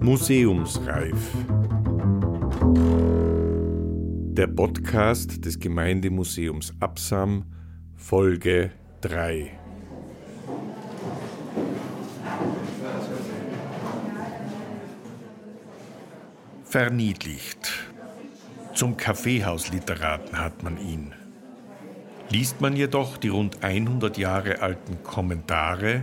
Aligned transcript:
Museumsreif. 0.00 1.32
Der 4.36 4.46
Podcast 4.46 5.44
des 5.44 5.58
Gemeindemuseums 5.58 6.74
Absam, 6.78 7.46
Folge 7.96 8.70
3. 9.00 9.50
Verniedlicht. 16.64 17.72
Zum 18.74 18.96
Kaffeehausliteraten 18.96 20.38
hat 20.38 20.62
man 20.62 20.76
ihn. 20.78 21.14
Liest 22.34 22.60
man 22.60 22.74
jedoch 22.74 23.16
die 23.16 23.28
rund 23.28 23.62
100 23.62 24.18
Jahre 24.18 24.60
alten 24.60 25.04
Kommentare, 25.04 26.02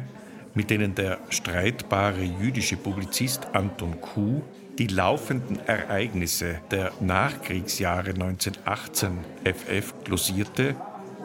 mit 0.54 0.70
denen 0.70 0.96
der 0.96 1.18
streitbare 1.28 2.24
jüdische 2.24 2.78
Publizist 2.78 3.50
Anton 3.52 4.00
Kuh 4.00 4.42
die 4.78 4.88
laufenden 4.88 5.60
Ereignisse 5.68 6.62
der 6.72 6.94
Nachkriegsjahre 7.02 8.12
1918 8.12 9.18
FF 9.44 9.94
glosierte, 10.06 10.78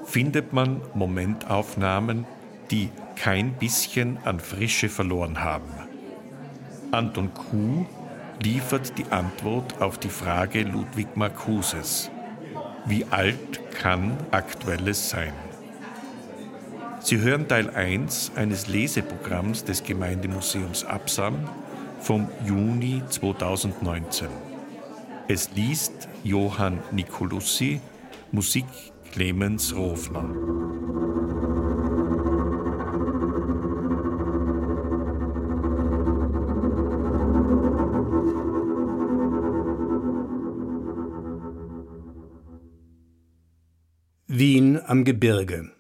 findet 0.05 0.53
man 0.53 0.81
Momentaufnahmen, 0.95 2.25
die 2.73 2.91
kein 3.15 3.53
bisschen 3.53 4.19
an 4.25 4.41
Frische 4.41 4.89
verloren 4.89 5.41
haben. 5.41 5.71
Anton 6.91 7.33
Kuh 7.33 7.87
liefert 8.43 8.99
die 8.99 9.07
Antwort 9.13 9.81
auf 9.81 9.99
die 9.99 10.09
Frage 10.09 10.63
Ludwig 10.63 11.17
Marcuses. 11.17 12.11
Wie 12.89 13.05
alt 13.11 13.61
kann 13.73 14.17
Aktuelles 14.31 15.11
sein? 15.11 15.33
Sie 17.01 17.19
hören 17.19 17.49
Teil 17.49 17.69
1 17.69 18.33
eines 18.37 18.69
Leseprogramms 18.69 19.65
des 19.65 19.83
Gemeindemuseums 19.83 20.85
Absam 20.85 21.35
vom 21.99 22.29
Juni 22.47 23.03
2019. 23.09 24.29
Es 25.27 25.51
liest 25.57 26.09
Johann 26.23 26.81
Nicolussi, 26.93 27.81
Musik 28.31 28.67
Clemens 29.11 29.75
Rofner. 29.75 31.06
Am 44.97 45.05
Gebirge. 45.05 45.73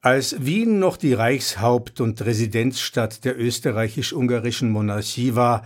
Als 0.00 0.44
Wien 0.44 0.80
noch 0.80 0.96
die 0.96 1.12
Reichshaupt- 1.14 2.00
und 2.00 2.20
Residenzstadt 2.22 3.24
der 3.24 3.38
österreichisch-ungarischen 3.38 4.68
Monarchie 4.70 5.36
war, 5.36 5.64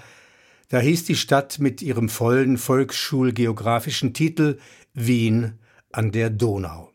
da 0.69 0.81
hieß 0.81 1.05
die 1.05 1.17
Stadt 1.17 1.59
mit 1.59 1.81
ihrem 1.81 2.11
vollen 2.11 2.59
volksschulgeografischen 2.59 4.13
Titel 4.13 4.59
Wien 4.93 5.59
an 5.93 6.13
der 6.13 6.29
Donau. 6.29 6.93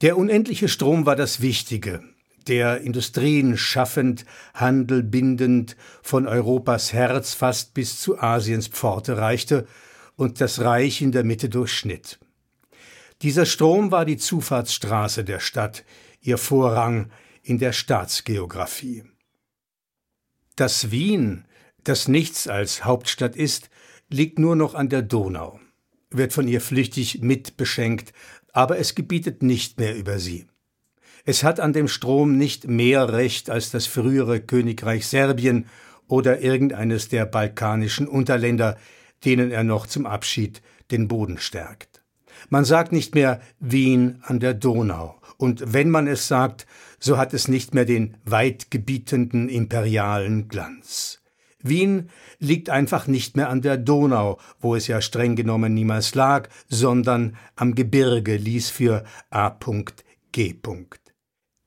Der 0.00 0.16
unendliche 0.16 0.68
Strom 0.68 1.04
war 1.04 1.16
das 1.16 1.42
Wichtige, 1.42 2.02
der 2.48 2.80
Industrien 2.80 3.58
schaffend, 3.58 4.24
Handel 4.54 5.02
bindend, 5.02 5.76
von 6.00 6.26
Europas 6.26 6.94
Herz 6.94 7.34
fast 7.34 7.74
bis 7.74 8.00
zu 8.00 8.18
Asiens 8.18 8.68
Pforte 8.68 9.18
reichte 9.18 9.66
und 10.16 10.40
das 10.40 10.60
Reich 10.60 11.02
in 11.02 11.12
der 11.12 11.24
Mitte 11.24 11.50
durchschnitt. 11.50 12.18
Dieser 13.22 13.46
Strom 13.46 13.92
war 13.92 14.04
die 14.04 14.16
Zufahrtsstraße 14.16 15.22
der 15.22 15.38
Stadt, 15.38 15.84
ihr 16.20 16.38
Vorrang 16.38 17.12
in 17.44 17.58
der 17.58 17.72
Staatsgeographie. 17.72 19.04
Das 20.56 20.90
Wien, 20.90 21.44
das 21.84 22.08
nichts 22.08 22.48
als 22.48 22.84
Hauptstadt 22.84 23.36
ist, 23.36 23.70
liegt 24.08 24.40
nur 24.40 24.56
noch 24.56 24.74
an 24.74 24.88
der 24.88 25.02
Donau, 25.02 25.60
wird 26.10 26.32
von 26.32 26.48
ihr 26.48 26.60
flüchtig 26.60 27.20
mitbeschenkt, 27.22 28.12
aber 28.52 28.78
es 28.78 28.96
gebietet 28.96 29.42
nicht 29.44 29.78
mehr 29.78 29.94
über 29.94 30.18
sie. 30.18 30.46
Es 31.24 31.44
hat 31.44 31.60
an 31.60 31.72
dem 31.72 31.86
Strom 31.86 32.36
nicht 32.36 32.66
mehr 32.66 33.12
Recht 33.12 33.50
als 33.50 33.70
das 33.70 33.86
frühere 33.86 34.40
Königreich 34.40 35.06
Serbien 35.06 35.66
oder 36.08 36.40
irgendeines 36.40 37.08
der 37.08 37.26
balkanischen 37.26 38.08
Unterländer, 38.08 38.76
denen 39.24 39.52
er 39.52 39.62
noch 39.62 39.86
zum 39.86 40.06
Abschied 40.06 40.60
den 40.90 41.06
Boden 41.06 41.38
stärkt. 41.38 41.91
Man 42.48 42.64
sagt 42.64 42.92
nicht 42.92 43.14
mehr 43.14 43.40
Wien 43.60 44.18
an 44.22 44.40
der 44.40 44.54
Donau. 44.54 45.20
Und 45.36 45.72
wenn 45.72 45.90
man 45.90 46.06
es 46.06 46.28
sagt, 46.28 46.66
so 46.98 47.18
hat 47.18 47.34
es 47.34 47.48
nicht 47.48 47.74
mehr 47.74 47.84
den 47.84 48.16
weitgebietenden 48.24 49.48
imperialen 49.48 50.48
Glanz. 50.48 51.20
Wien 51.62 52.10
liegt 52.38 52.70
einfach 52.70 53.06
nicht 53.06 53.36
mehr 53.36 53.48
an 53.48 53.62
der 53.62 53.76
Donau, 53.76 54.38
wo 54.60 54.74
es 54.74 54.86
ja 54.86 55.00
streng 55.00 55.36
genommen 55.36 55.74
niemals 55.74 56.14
lag, 56.14 56.48
sondern 56.68 57.36
am 57.56 57.74
Gebirge 57.74 58.36
ließ 58.36 58.70
für 58.70 59.04
A.G. 59.30 60.54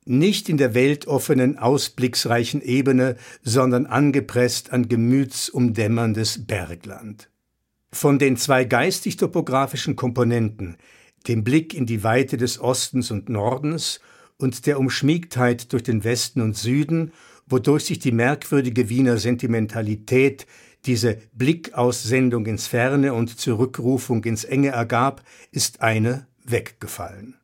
Nicht 0.05 0.49
in 0.49 0.57
der 0.57 0.73
weltoffenen, 0.73 1.57
ausblicksreichen 1.57 2.61
Ebene, 2.61 3.15
sondern 3.41 3.85
angepresst 3.85 4.71
an 4.71 4.87
gemütsumdämmerndes 4.87 6.45
Bergland. 6.45 7.29
Von 7.95 8.19
den 8.19 8.35
zwei 8.35 8.65
geistig-topografischen 8.65 9.95
Komponenten, 9.95 10.75
dem 11.29 11.45
Blick 11.45 11.73
in 11.73 11.85
die 11.85 12.03
Weite 12.03 12.35
des 12.35 12.59
Ostens 12.59 13.09
und 13.09 13.29
Nordens 13.29 14.01
und 14.35 14.65
der 14.65 14.79
Umschmiegtheit 14.79 15.71
durch 15.71 15.83
den 15.83 16.03
Westen 16.03 16.41
und 16.41 16.57
Süden, 16.57 17.13
wodurch 17.47 17.85
sich 17.85 17.99
die 17.99 18.11
merkwürdige 18.11 18.89
Wiener 18.89 19.17
Sentimentalität, 19.17 20.45
diese 20.85 21.19
Blickaussendung 21.31 22.45
ins 22.47 22.67
Ferne 22.67 23.13
und 23.13 23.39
Zurückrufung 23.39 24.25
ins 24.25 24.43
Enge 24.43 24.71
ergab, 24.71 25.23
ist 25.53 25.81
eine 25.81 26.27
weggefallen. 26.43 27.35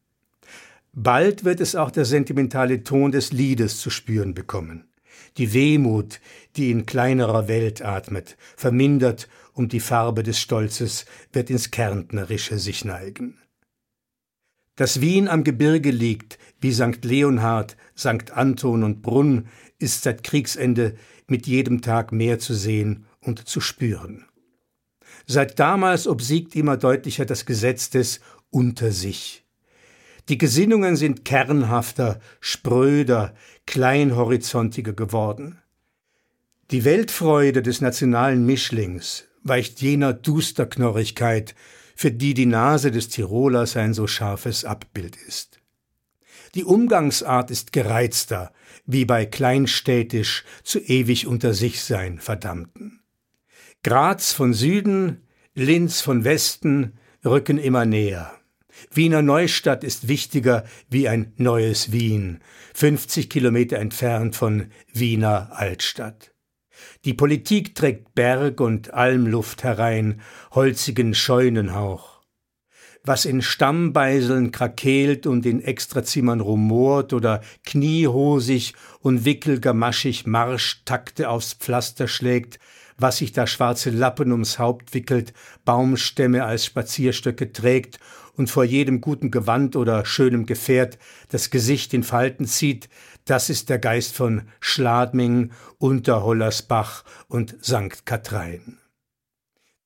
Bald 0.92 1.46
wird 1.46 1.62
es 1.62 1.78
auch 1.78 1.92
der 1.92 2.04
sentimentale 2.04 2.84
Ton 2.84 3.14
des 3.14 3.32
Liedes 3.32 3.80
zu 3.80 3.90
spüren 3.90 4.34
bekommen. 4.34 4.84
Die 5.38 5.54
Wehmut, 5.54 6.20
die 6.58 6.72
in 6.72 6.86
kleinerer 6.86 7.48
Welt 7.48 7.82
atmet, 7.82 8.36
vermindert 8.58 9.30
um 9.54 9.70
die 9.70 9.80
Farbe 9.80 10.24
des 10.24 10.40
Stolzes, 10.40 11.06
wird 11.34 11.50
ins 11.50 11.72
Kärntnerische 11.72 12.60
sich 12.60 12.86
neigen. 12.86 13.38
Dass 14.76 15.02
Wien 15.02 15.28
am 15.28 15.44
Gebirge 15.44 15.92
liegt, 15.92 16.40
wie 16.60 16.72
St. 16.72 17.04
Leonhard, 17.04 17.78
St. 17.98 18.32
Anton 18.32 18.84
und 18.84 19.02
Brunn, 19.02 19.48
ist 19.80 20.04
seit 20.04 20.24
Kriegsende 20.24 20.96
mit 21.28 21.48
jedem 21.48 21.82
Tag 21.82 22.12
mehr 22.12 22.40
zu 22.40 22.54
sehen 22.54 23.06
und 23.20 23.48
zu 23.48 23.62
spüren. 23.62 24.26
Seit 25.28 25.60
damals 25.60 26.08
obsiegt 26.08 26.56
immer 26.56 26.78
deutlicher 26.78 27.26
das 27.26 27.46
Gesetz 27.46 27.90
des 27.90 28.22
Unter 28.50 28.92
sich. 28.92 29.46
Die 30.30 30.38
Gesinnungen 30.38 30.96
sind 30.96 31.26
kernhafter, 31.26 32.20
spröder, 32.40 33.34
kleinhorizontiger 33.66 34.94
geworden. 34.94 35.62
Die 36.70 36.86
Weltfreude 36.86 37.62
des 37.62 37.82
nationalen 37.82 38.46
Mischlings, 38.46 39.28
weicht 39.44 39.82
jener 39.82 40.14
Dusterknorrigkeit, 40.14 41.56
für 41.96 42.12
die 42.12 42.34
die 42.34 42.46
Nase 42.46 42.92
des 42.92 43.10
Tirolers 43.10 43.78
ein 43.78 43.94
so 43.94 44.08
scharfes 44.08 44.66
Abbild 44.66 45.16
ist. 45.16 45.60
Die 46.56 46.64
Umgangsart 46.64 47.52
ist 47.52 47.72
gereizter, 47.72 48.52
wie 48.86 49.06
bei 49.06 49.26
kleinstädtisch 49.26 50.44
zu 50.64 50.80
ewig 50.80 51.28
unter 51.28 51.54
sich 51.54 51.82
sein 51.82 52.20
Verdammten. 52.20 53.02
Graz 53.84 54.34
von 54.34 54.54
Süden, 54.54 55.28
Linz 55.54 56.02
von 56.02 56.24
Westen 56.24 57.00
rücken 57.24 57.58
immer 57.58 57.86
näher. 57.86 58.32
Wiener 58.94 59.22
Neustadt 59.22 59.84
ist 59.84 60.08
wichtiger 60.08 60.66
wie 60.90 61.08
ein 61.08 61.34
neues 61.38 61.92
Wien, 61.92 62.40
50 62.74 63.30
Kilometer 63.30 63.78
entfernt 63.78 64.36
von 64.36 64.68
Wiener 64.94 65.52
Altstadt. 65.54 66.31
Die 67.04 67.16
Politik 67.16 67.74
trägt 67.74 68.14
Berg 68.14 68.62
und 68.62 68.94
Almluft 68.94 69.64
herein, 69.64 70.22
holzigen 70.52 71.16
Scheunenhauch. 71.16 72.22
Was 73.04 73.26
in 73.26 73.42
Stammbeiseln 73.42 74.52
krakeelt 74.52 75.26
und 75.26 75.48
in 75.48 75.64
Extrazimmern 75.64 76.42
rumort 76.42 77.14
oder 77.14 77.42
kniehosig 77.66 78.76
und 79.00 79.26
wickelgamaschig 79.26 80.28
Marschtakte 80.28 81.30
aufs 81.30 81.54
Pflaster 81.54 82.08
schlägt, 82.08 82.60
was 83.00 83.18
sich 83.18 83.32
da 83.32 83.48
schwarze 83.48 83.90
Lappen 83.90 84.32
ums 84.32 84.60
Haupt 84.60 84.94
wickelt, 84.94 85.34
Baumstämme 85.66 86.46
als 86.46 86.68
Spazierstöcke 86.68 87.52
trägt 87.52 87.98
und 88.36 88.52
vor 88.52 88.64
jedem 88.64 89.02
guten 89.02 89.32
Gewand 89.32 89.76
oder 89.76 90.06
schönem 90.06 90.46
Gefährt 90.46 91.00
das 91.30 91.50
Gesicht 91.50 91.96
in 91.96 92.04
Falten 92.04 92.46
zieht, 92.46 92.90
das 93.32 93.50
ist 93.50 93.70
der 93.70 93.80
Geist 93.80 94.14
von 94.14 94.42
Schladming, 94.60 95.52
Unterhollersbach 95.78 97.06
und 97.30 97.56
St. 97.64 98.06
Kathrein. 98.06 98.78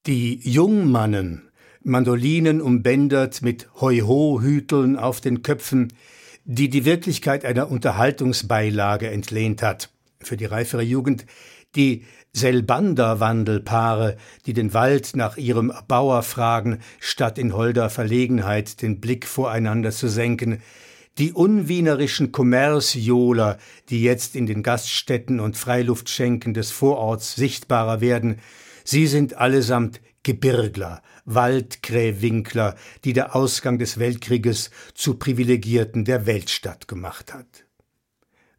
Die 0.07 0.39
Jungmannen, 0.39 1.51
Mandolinen 1.83 2.59
umbändert 2.59 3.43
mit 3.43 3.69
Heu-Ho-Hüteln 3.79 4.97
auf 4.97 5.21
den 5.21 5.43
Köpfen, 5.43 5.93
die 6.43 6.71
die 6.71 6.85
Wirklichkeit 6.85 7.45
einer 7.45 7.69
Unterhaltungsbeilage 7.69 9.11
entlehnt 9.11 9.61
hat. 9.61 9.91
Für 10.21 10.37
die 10.37 10.45
reifere 10.45 10.81
Jugend 10.81 11.27
die 11.75 12.03
Selbander-Wandelpaare, 12.35 14.17
die 14.47 14.53
den 14.53 14.73
Wald 14.73 15.15
nach 15.15 15.37
ihrem 15.37 15.71
Bauer 15.87 16.23
fragen, 16.23 16.79
statt 16.99 17.37
in 17.37 17.53
holder 17.53 17.91
Verlegenheit 17.91 18.81
den 18.81 18.99
Blick 18.99 19.27
voreinander 19.27 19.91
zu 19.91 20.07
senken, 20.07 20.63
die 21.17 21.31
unwienerischen 21.31 22.31
Kommerzjohler, 22.31 23.57
die 23.89 24.03
jetzt 24.03 24.35
in 24.35 24.45
den 24.45 24.63
Gaststätten 24.63 25.39
und 25.39 25.57
Freiluftschenken 25.57 26.53
des 26.53 26.71
Vororts 26.71 27.35
sichtbarer 27.35 28.01
werden, 28.01 28.39
sie 28.83 29.07
sind 29.07 29.35
allesamt 29.35 30.01
Gebirgler, 30.23 31.01
Waldkrähwinkler, 31.25 32.75
die 33.03 33.13
der 33.13 33.35
Ausgang 33.35 33.77
des 33.77 33.99
Weltkrieges 33.99 34.71
zu 34.93 35.15
Privilegierten 35.15 36.03
der 36.03 36.25
Weltstadt 36.25 36.87
gemacht 36.87 37.33
hat. 37.33 37.65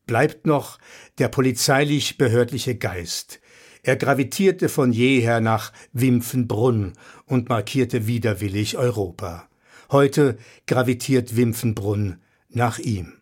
Bleibt 0.06 0.46
noch 0.46 0.78
der 1.18 1.28
polizeilich-behördliche 1.28 2.76
Geist. 2.76 3.40
Er 3.82 3.96
gravitierte 3.96 4.68
von 4.68 4.92
jeher 4.92 5.40
nach 5.40 5.72
Wimpfenbrunn 5.92 6.92
und 7.26 7.48
markierte 7.48 8.06
widerwillig 8.06 8.76
Europa. 8.78 9.48
Heute 9.90 10.38
gravitiert 10.66 11.36
Wimpfenbrunn 11.36 12.20
nach 12.48 12.78
ihm. 12.78 13.12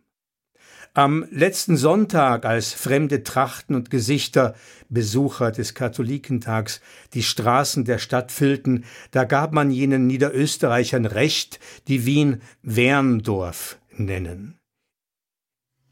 Am 0.97 1.27
letzten 1.33 1.77
Sonntag, 1.77 2.45
als 2.45 2.73
fremde 2.73 3.25
Trachten 3.25 3.75
und 3.75 3.91
Gesichter, 3.91 4.55
Besucher 4.89 5.51
des 5.51 5.75
Katholikentags, 5.75 6.81
die 7.15 7.25
Straßen 7.25 7.85
der 7.85 7.99
Stadt 7.99 8.31
füllten, 8.31 8.85
da 9.11 9.25
gab 9.25 9.53
man 9.53 9.73
jenen 9.73 10.07
Niederösterreichern 10.07 11.05
Recht, 11.05 11.59
die 11.89 12.07
Wien 12.07 12.43
Werndorf 12.63 13.79
nennen. 13.91 14.57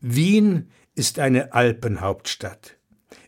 Wien 0.00 0.70
ist 0.94 1.18
eine 1.18 1.52
Alpenhauptstadt. 1.52 2.76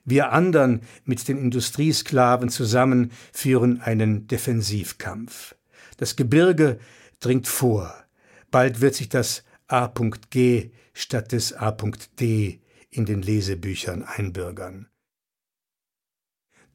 Wir 0.04 0.32
andern 0.32 0.82
mit 1.04 1.26
den 1.26 1.38
Industriesklaven 1.38 2.50
zusammen 2.50 3.10
führen 3.32 3.80
einen 3.80 4.28
Defensivkampf. 4.28 5.56
Das 5.96 6.14
Gebirge 6.14 6.78
dringt 7.20 7.48
vor. 7.48 7.94
Bald 8.50 8.80
wird 8.80 8.94
sich 8.94 9.08
das 9.08 9.42
A.G 9.75 10.71
statt 10.93 11.32
des 11.32 11.53
A.D 11.53 12.61
in 12.91 13.06
den 13.06 13.23
Lesebüchern 13.23 14.05
einbürgern. 14.05 14.88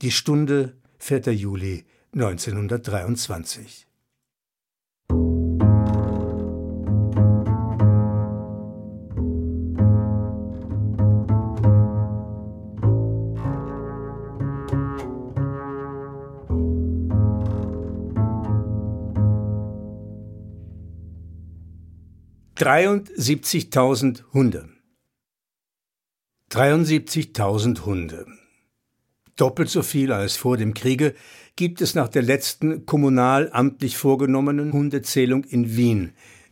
Die 0.01 0.11
Stunde 0.11 0.75
4. 0.97 1.31
Juli 1.33 1.85
1923 2.13 3.87
73.000 22.59 24.33
Hunde. 24.33 24.67
73.000 26.51 27.85
Hunde. 27.85 28.25
Doppelt 29.37 29.69
so 29.69 29.81
viel 29.81 30.11
als 30.11 30.35
vor 30.35 30.57
dem 30.57 30.73
Kriege 30.73 31.15
gibt 31.55 31.79
es 31.79 31.95
nach 31.95 32.09
der 32.09 32.21
letzten 32.21 32.85
kommunal 32.85 33.49
amtlich 33.53 33.95
vorgenommenen 33.95 34.73
Hundezählung 34.73 35.45
in 35.45 35.77
Wien, 35.77 36.11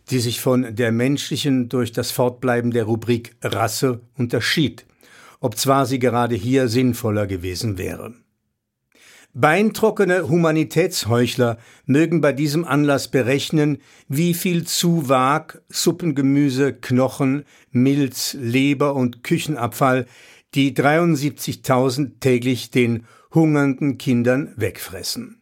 die 0.09 0.19
sich 0.19 0.39
von 0.39 0.77
der 0.77 0.93
menschlichen 0.93 1.67
durch 1.67 1.91
das 1.91 2.11
Fortbleiben 2.11 2.71
der 2.71 2.85
Rubrik 2.85 3.35
Rasse 3.41 3.99
unterschied, 4.17 4.85
obzwar 5.41 5.85
sie 5.85 5.99
gerade 5.99 6.35
hier 6.35 6.69
sinnvoller 6.69 7.27
gewesen 7.27 7.77
wäre. 7.77 8.13
Beintrockene 9.33 10.29
Humanitätsheuchler 10.29 11.57
mögen 11.85 12.21
bei 12.21 12.33
diesem 12.33 12.65
Anlass 12.65 13.09
berechnen, 13.09 13.77
wie 14.07 14.33
viel 14.33 14.65
Zuwag, 14.65 15.61
Suppengemüse, 15.69 16.73
Knochen, 16.73 17.43
Milz, 17.71 18.35
Leber 18.39 18.95
und 18.95 19.23
Küchenabfall 19.23 20.07
die 20.55 20.73
73.000 20.73 22.19
täglich 22.19 22.71
den 22.71 23.05
hungernden 23.33 23.97
Kindern 23.97 24.53
wegfressen. 24.55 25.41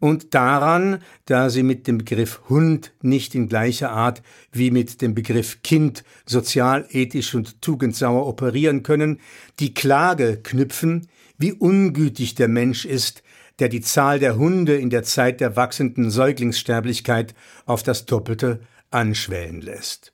Und 0.00 0.34
daran, 0.34 1.02
da 1.26 1.50
sie 1.50 1.62
mit 1.62 1.86
dem 1.86 1.98
Begriff 1.98 2.40
Hund 2.48 2.92
nicht 3.02 3.34
in 3.34 3.48
gleicher 3.48 3.90
Art 3.90 4.22
wie 4.50 4.70
mit 4.70 5.02
dem 5.02 5.14
Begriff 5.14 5.62
Kind 5.62 6.04
sozial, 6.24 6.86
ethisch 6.90 7.34
und 7.34 7.60
tugendsauer 7.60 8.26
operieren 8.26 8.82
können, 8.82 9.20
die 9.58 9.74
Klage 9.74 10.40
knüpfen, 10.42 11.06
wie 11.40 11.52
ungütig 11.52 12.34
der 12.36 12.48
Mensch 12.48 12.84
ist, 12.84 13.22
der 13.58 13.68
die 13.68 13.80
Zahl 13.80 14.18
der 14.18 14.36
Hunde 14.36 14.76
in 14.76 14.90
der 14.90 15.02
Zeit 15.02 15.40
der 15.40 15.56
wachsenden 15.56 16.10
Säuglingssterblichkeit 16.10 17.34
auf 17.64 17.82
das 17.82 18.04
Doppelte 18.04 18.60
anschwellen 18.90 19.60
lässt. 19.60 20.12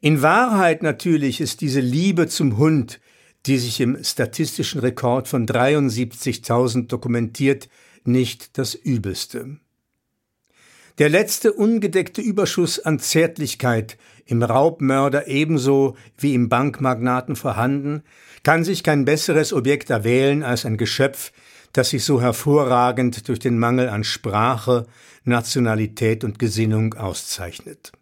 In 0.00 0.22
Wahrheit 0.22 0.82
natürlich 0.82 1.40
ist 1.40 1.60
diese 1.60 1.80
Liebe 1.80 2.28
zum 2.28 2.58
Hund, 2.58 3.00
die 3.46 3.58
sich 3.58 3.80
im 3.80 4.02
statistischen 4.02 4.80
Rekord 4.80 5.26
von 5.28 5.46
73.000 5.46 6.86
dokumentiert, 6.86 7.68
nicht 8.04 8.58
das 8.58 8.74
Übelste. 8.74 9.58
Der 10.98 11.08
letzte 11.08 11.52
ungedeckte 11.52 12.20
Überschuss 12.20 12.78
an 12.78 12.98
Zärtlichkeit, 12.98 13.96
im 14.26 14.42
Raubmörder 14.42 15.26
ebenso 15.26 15.96
wie 16.18 16.34
im 16.34 16.48
Bankmagnaten 16.48 17.34
vorhanden, 17.34 18.02
kann 18.42 18.64
sich 18.64 18.82
kein 18.82 19.04
besseres 19.04 19.52
Objekt 19.52 19.90
erwählen 19.90 20.42
als 20.42 20.64
ein 20.64 20.76
Geschöpf, 20.76 21.32
das 21.72 21.90
sich 21.90 22.04
so 22.04 22.20
hervorragend 22.20 23.28
durch 23.28 23.38
den 23.38 23.58
Mangel 23.58 23.88
an 23.88 24.04
Sprache, 24.04 24.86
Nationalität 25.24 26.24
und 26.24 26.38
Gesinnung 26.38 26.94
auszeichnet. 26.94 27.92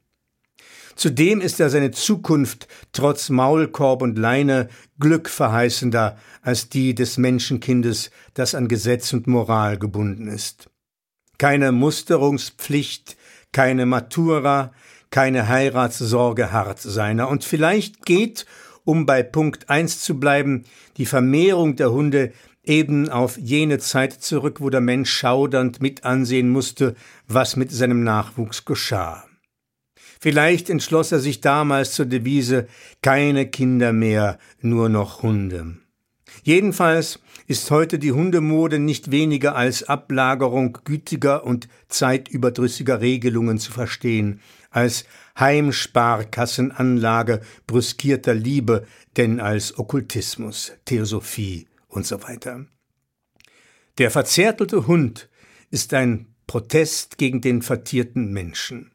Zudem 0.97 1.41
ist 1.41 1.61
er 1.61 1.71
seine 1.71 1.93
Zukunft 1.93 2.69
trotz 2.93 3.31
Maulkorb 3.31 4.03
und 4.03 4.19
Leine 4.19 4.69
glückverheißender 4.99 6.19
als 6.43 6.69
die 6.69 6.95
des 6.95 7.17
Menschenkindes, 7.17 8.11
das 8.35 8.55
an 8.55 8.69
Gesetz 8.69 9.13
und 9.13 9.27
Moral 9.27 9.79
gebunden 9.79 10.27
ist. 10.27 10.69
Keine 11.39 11.73
Musterungspflicht, 11.73 13.17
keine 13.53 13.87
Matura, 13.87 14.73
keine 15.11 15.49
Heiratssorge 15.49 16.53
hart 16.53 16.81
seiner. 16.81 17.29
Und 17.29 17.45
vielleicht 17.45 18.05
geht, 18.05 18.45
um 18.91 19.07
bei 19.07 19.23
Punkt 19.23 19.71
eins 19.71 20.01
zu 20.01 20.19
bleiben, 20.19 20.65
die 20.97 21.07
Vermehrung 21.07 21.77
der 21.77 21.93
Hunde 21.93 22.33
eben 22.65 23.09
auf 23.09 23.39
jene 23.39 23.79
Zeit 23.79 24.15
zurück, 24.15 24.61
wo 24.61 24.69
der 24.69 24.81
Mensch 24.81 25.13
schaudernd 25.13 25.81
mit 25.81 26.03
ansehen 26.03 26.49
musste, 26.49 26.97
was 27.29 27.55
mit 27.55 27.71
seinem 27.71 28.03
Nachwuchs 28.03 28.65
geschah. 28.65 29.25
Vielleicht 30.21 30.69
entschloss 30.69 31.13
er 31.13 31.21
sich 31.21 31.41
damals 31.41 31.93
zur 31.93 32.07
Devise 32.07 32.67
keine 33.01 33.47
Kinder 33.47 33.93
mehr, 33.93 34.41
nur 34.61 34.89
noch 34.89 35.23
Hunde. 35.23 35.77
Jedenfalls 36.43 37.21
ist 37.47 37.71
heute 37.71 38.01
die 38.01 38.13
Hundemode 38.13 38.81
nicht 38.81 39.13
weniger 39.13 39.55
als 39.55 39.85
Ablagerung 39.85 40.79
gütiger 40.85 41.45
und 41.45 41.69
zeitüberdrüssiger 41.89 43.01
Regelungen 43.01 43.59
zu 43.59 43.71
verstehen, 43.71 44.41
als 44.71 45.05
Heimsparkassenanlage 45.41 47.41
brüskierter 47.67 48.35
Liebe, 48.35 48.87
denn 49.17 49.41
als 49.41 49.79
Okkultismus, 49.79 50.73
Theosophie 50.85 51.67
und 51.89 52.07
so 52.07 52.23
weiter. 52.23 52.67
Der 53.99 54.11
verzärtelte 54.11 54.87
Hund 54.87 55.29
ist 55.71 55.95
ein 55.95 56.27
Protest 56.47 57.19
gegen 57.19 57.41
den 57.41 57.63
vertierten 57.63 58.33
Menschen. 58.33 58.93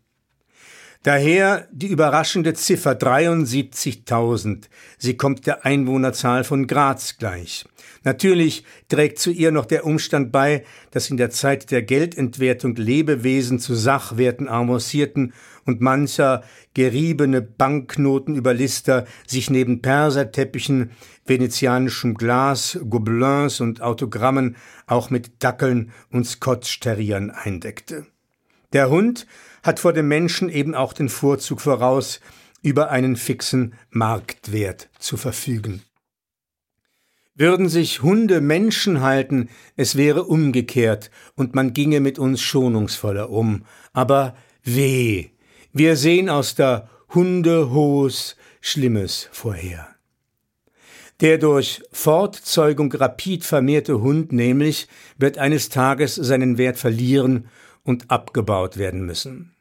Daher 1.06 1.68
die 1.72 1.90
überraschende 1.90 2.56
Ziffer 2.56 2.94
73.000. 2.94 4.64
Sie 4.98 5.16
kommt 5.16 5.46
der 5.46 5.64
Einwohnerzahl 5.64 6.44
von 6.44 6.66
Graz 6.66 7.18
gleich. 7.20 7.64
Natürlich 8.04 8.64
trägt 8.90 9.20
zu 9.20 9.30
ihr 9.30 9.52
noch 9.52 9.68
der 9.68 9.86
Umstand 9.86 10.32
bei, 10.32 10.66
dass 10.90 11.12
in 11.12 11.18
der 11.18 11.30
Zeit 11.30 11.70
der 11.70 11.84
Geldentwertung 11.84 12.75
Lebewesen 12.75 13.60
zu 13.60 13.75
Sachwerten 13.75 14.50
avancierten 14.50 15.34
und 15.65 15.81
mancher 15.81 16.43
geriebene 16.74 17.41
Banknotenüberlister 17.41 19.05
sich 19.27 19.50
neben 19.50 19.81
Perserteppichen, 19.81 20.91
venezianischem 21.25 22.13
Glas, 22.13 22.79
Gobelins 22.89 23.60
und 23.60 23.81
Autogrammen 23.81 24.55
auch 24.88 25.10
mit 25.10 25.43
Dackeln 25.43 25.91
und 26.12 26.25
Scotch-Terriern 26.25 27.31
eindeckte. 27.31 28.05
Der 28.74 28.89
Hund 28.89 29.25
hat 29.63 29.79
vor 29.79 29.93
dem 29.93 30.07
Menschen 30.07 30.50
eben 30.50 30.75
auch 30.75 30.93
den 30.93 31.10
Vorzug 31.10 31.62
voraus, 31.62 32.19
über 32.62 32.89
einen 32.89 33.15
fixen 33.15 33.75
Marktwert 33.91 34.89
zu 35.00 35.17
verfügen. 35.17 35.84
Würden 37.36 37.67
sich 37.69 38.01
Hunde 38.01 38.41
Menschen 38.41 39.01
halten, 39.01 39.50
es 39.75 39.95
wäre 39.95 40.24
umgekehrt 40.24 41.12
und 41.36 41.53
man 41.53 41.74
ginge 41.74 42.00
mit 42.00 42.17
uns 42.17 42.41
schonungsvoller 42.41 43.29
um. 43.29 43.65
Aber 43.93 44.36
weh! 44.63 45.29
Wir 45.77 45.98
sehen 45.98 46.29
aus 46.29 46.55
der 46.55 46.88
Hundehohes 47.13 48.38
Schlimmes 48.62 49.27
vorher. 49.34 49.89
Der 51.20 51.38
durch 51.38 51.84
Fortzeugung 51.91 52.94
rapid 52.94 53.44
vermehrte 53.44 54.00
Hund 54.00 54.32
nämlich 54.32 54.88
wird 55.17 55.38
eines 55.38 55.67
Tages 55.67 56.15
seinen 56.15 56.58
Wert 56.58 56.77
verlieren 56.77 57.50
und 57.84 58.10
abgebaut 58.10 58.77
werden 58.77 59.05
müssen. 59.05 59.55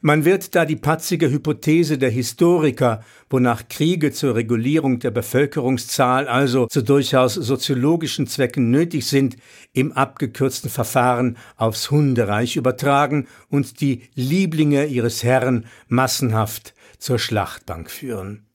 Man 0.00 0.24
wird 0.24 0.54
da 0.54 0.64
die 0.64 0.76
patzige 0.76 1.30
Hypothese 1.30 1.98
der 1.98 2.10
Historiker, 2.10 3.02
wonach 3.30 3.68
Kriege 3.68 4.12
zur 4.12 4.34
Regulierung 4.34 4.98
der 4.98 5.10
Bevölkerungszahl, 5.10 6.28
also 6.28 6.66
zu 6.66 6.82
durchaus 6.82 7.34
soziologischen 7.34 8.26
Zwecken 8.26 8.70
nötig 8.70 9.06
sind, 9.06 9.36
im 9.72 9.92
abgekürzten 9.92 10.70
Verfahren 10.70 11.36
aufs 11.56 11.90
Hundereich 11.90 12.56
übertragen 12.56 13.26
und 13.48 13.80
die 13.80 14.02
Lieblinge 14.14 14.86
ihres 14.86 15.22
Herrn 15.22 15.66
massenhaft 15.88 16.74
zur 16.98 17.18
Schlachtbank 17.18 17.90
führen. 17.90 18.46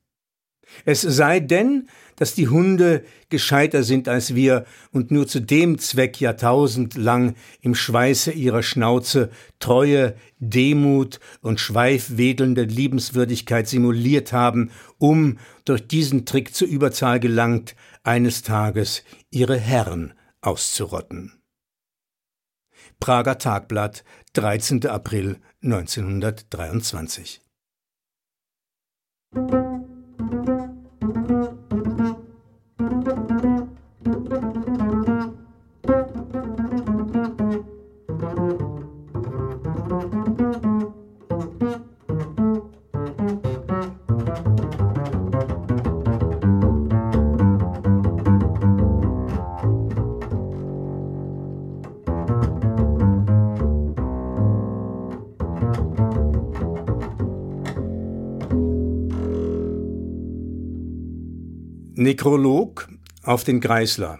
Es 0.86 1.02
sei 1.02 1.40
denn, 1.40 1.90
dass 2.20 2.36
die 2.36 2.50
Hunde 2.50 3.06
gescheiter 3.30 3.82
sind 3.84 4.10
als 4.10 4.36
wir 4.36 4.66
und 4.92 5.10
nur 5.10 5.26
zu 5.26 5.40
dem 5.40 5.80
Zweck 5.80 6.20
jahrtausendlang 6.20 7.36
im 7.62 7.76
Schweiße 7.76 8.32
ihrer 8.32 8.62
Schnauze 8.62 9.32
Treue, 9.60 10.16
Demut 10.38 11.22
und 11.42 11.62
schweifwedelnde 11.62 12.64
Liebenswürdigkeit 12.64 13.70
simuliert 13.70 14.34
haben, 14.34 14.72
um, 14.98 15.38
durch 15.64 15.88
diesen 15.88 16.26
Trick 16.26 16.54
zur 16.54 16.68
Überzahl 16.68 17.22
gelangt, 17.22 17.76
eines 18.04 18.42
Tages 18.42 19.04
ihre 19.30 19.58
Herren 19.58 20.14
auszurotten. 20.42 21.42
Prager 23.00 23.38
Tagblatt, 23.38 24.04
13. 24.34 24.86
April 24.88 25.40
1923 25.64 27.42
Nekrolog 62.10 62.89
auf 63.22 63.44
den 63.44 63.62
Greisler 63.62 64.20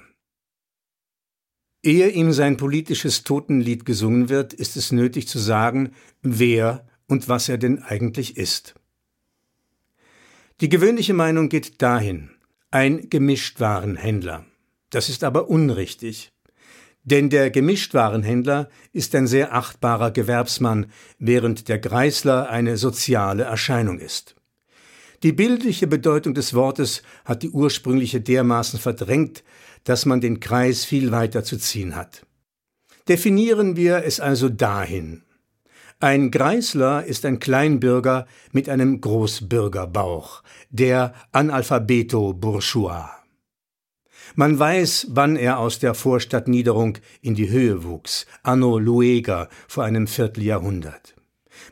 Ehe 1.82 2.10
ihm 2.10 2.34
sein 2.34 2.56
politisches 2.56 3.24
Totenlied 3.24 3.84
gesungen 3.84 4.30
wird, 4.30 4.54
ist 4.54 4.78
es 4.78 4.92
nötig 4.92 5.28
zu 5.28 5.40
sagen, 5.40 5.94
wer 6.22 6.86
und 7.08 7.30
was 7.30 7.50
er 7.50 7.58
denn 7.58 7.82
eigentlich 7.82 8.38
ist. 8.38 8.76
Die 10.62 10.70
gewöhnliche 10.70 11.16
Meinung 11.16 11.50
geht 11.50 11.82
dahin, 11.82 12.30
ein 12.70 13.10
Gemischtwarenhändler. 13.10 14.46
Das 14.92 15.10
ist 15.10 15.24
aber 15.24 15.50
unrichtig. 15.50 16.32
Denn 17.04 17.32
der 17.32 17.50
Gemischtwarenhändler 17.50 18.70
ist 18.94 19.16
ein 19.16 19.26
sehr 19.26 19.56
achtbarer 19.56 20.12
Gewerbsmann, 20.12 20.92
während 21.18 21.70
der 21.70 21.80
Greisler 21.80 22.52
eine 22.52 22.78
soziale 22.78 23.46
Erscheinung 23.46 23.98
ist. 23.98 24.36
Die 25.24 25.34
bildliche 25.34 25.88
Bedeutung 25.88 26.34
des 26.34 26.54
Wortes 26.54 27.04
hat 27.26 27.44
die 27.44 27.50
ursprüngliche 27.50 28.22
dermaßen 28.22 28.80
verdrängt, 28.80 29.44
dass 29.84 30.06
man 30.06 30.22
den 30.22 30.40
Kreis 30.40 30.86
viel 30.86 31.12
weiter 31.12 31.44
zu 31.44 31.58
ziehen 31.58 31.96
hat. 31.96 32.26
Definieren 33.08 33.76
wir 33.76 34.04
es 34.06 34.20
also 34.20 34.50
dahin. 34.50 35.24
Ein 36.00 36.32
Greisler 36.32 37.04
ist 37.04 37.26
ein 37.26 37.40
Kleinbürger 37.40 38.26
mit 38.54 38.70
einem 38.70 39.02
Großbürgerbauch, 39.02 40.44
der 40.70 41.14
Analphabeto 41.34 42.34
Bourgeois. 42.34 43.10
Man 44.36 44.58
weiß, 44.58 45.08
wann 45.10 45.36
er 45.36 45.60
aus 45.60 45.80
der 45.80 45.94
Vorstadtniederung 45.94 47.00
in 47.22 47.36
die 47.36 47.50
Höhe 47.50 47.84
wuchs, 47.84 48.26
anno 48.44 48.78
Lueger 48.78 49.50
vor 49.68 49.84
einem 49.84 50.08
Vierteljahrhundert. 50.08 51.16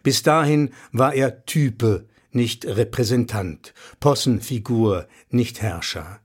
Bis 0.03 0.23
dahin 0.23 0.71
war 0.91 1.13
er 1.13 1.45
Type 1.45 2.07
nicht 2.37 2.65
Repräsentant, 2.65 3.73
Possenfigur, 3.99 5.07
nicht 5.29 5.61
Herrscher. 5.61 6.21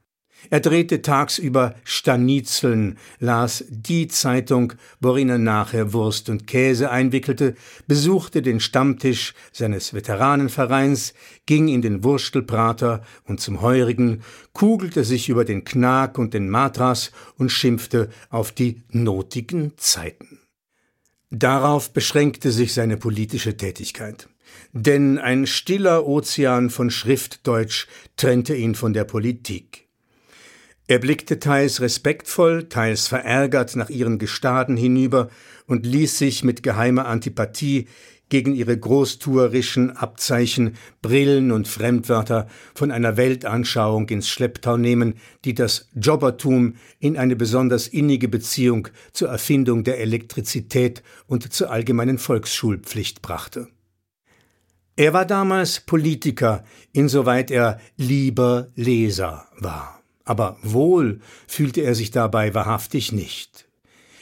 Er 0.51 0.61
drehte 0.61 1.03
tagsüber 1.03 1.75
Stanitzeln, 1.85 2.99
las 3.21 3.65
die 3.69 4.09
Zeitung, 4.09 4.75
worin 5.01 5.29
er 5.29 5.39
nachher 5.39 5.93
Wurst 5.93 6.29
und 6.29 6.47
Käse 6.47 6.91
einwickelte, 6.91 7.55
besuchte 7.87 8.43
den 8.43 8.61
Stammtisch 8.61 9.35
seines 9.53 9.95
Veteranenvereins, 9.95 11.15
ging 11.47 11.69
in 11.69 11.81
den 11.81 12.05
Wurstelprater 12.05 13.03
und 13.25 13.41
zum 13.41 13.63
Heurigen, 13.63 14.23
kugelte 14.53 15.05
sich 15.05 15.29
über 15.29 15.45
den 15.45 15.65
Knag 15.65 16.19
und 16.19 16.35
den 16.35 16.51
Matras 16.51 17.13
und 17.39 17.51
schimpfte 17.51 18.11
auf 18.29 18.53
die 18.53 18.83
notigen 18.91 19.73
Zeiten. 19.77 20.41
Darauf 21.31 21.93
beschränkte 21.93 22.51
sich 22.51 22.75
seine 22.75 22.99
politische 22.99 23.57
Tätigkeit 23.57 24.29
denn 24.73 25.19
ein 25.19 25.47
stiller 25.47 26.07
Ozean 26.07 26.71
von 26.71 26.91
Schriftdeutsch 26.91 27.87
trennte 28.17 28.55
ihn 28.55 28.75
von 28.75 28.93
der 28.93 29.05
Politik. 29.05 29.89
Er 30.89 30.99
blickte 30.99 31.39
teils 31.39 31.81
respektvoll, 31.81 32.69
teils 32.69 33.07
verärgert 33.07 33.77
nach 33.77 33.89
ihren 33.89 34.19
Gestaden 34.19 34.77
hinüber 34.77 35.31
und 35.67 35.87
ließ 35.87 36.19
sich 36.19 36.43
mit 36.43 36.63
geheimer 36.63 37.07
Antipathie 37.07 37.87
gegen 38.29 38.55
ihre 38.55 38.77
großtuerischen 38.79 39.95
Abzeichen, 39.95 40.77
Brillen 41.03 41.53
und 41.53 41.69
Fremdwörter 41.69 42.49
von 42.75 42.91
einer 42.91 43.19
Weltanschauung 43.19 44.09
ins 44.09 44.29
Schlepptau 44.29 44.79
nehmen, 44.79 45.15
die 45.45 45.55
das 45.55 45.91
Jobbertum 45.95 46.77
in 46.99 47.19
eine 47.19 47.37
besonders 47.37 47.89
innige 47.89 48.29
Beziehung 48.29 48.89
zur 49.13 49.29
Erfindung 49.29 49.85
der 49.85 50.01
Elektrizität 50.01 51.03
und 51.27 51.53
zur 51.53 51.71
allgemeinen 51.71 52.17
Volksschulpflicht 52.17 53.21
brachte. 53.21 53.69
Er 54.95 55.15
war 55.15 55.25
damals 55.25 55.81
Politiker, 55.81 56.65
insoweit 56.93 57.51
er 57.51 57.81
lieber 57.97 58.69
Leser 58.75 59.47
war. 59.59 60.03
Aber 60.25 60.59
wohl 60.63 61.21
fühlte 61.47 61.81
er 61.81 61.95
sich 61.95 62.11
dabei 62.11 62.55
wahrhaftig 62.55 63.11
nicht. 63.11 63.69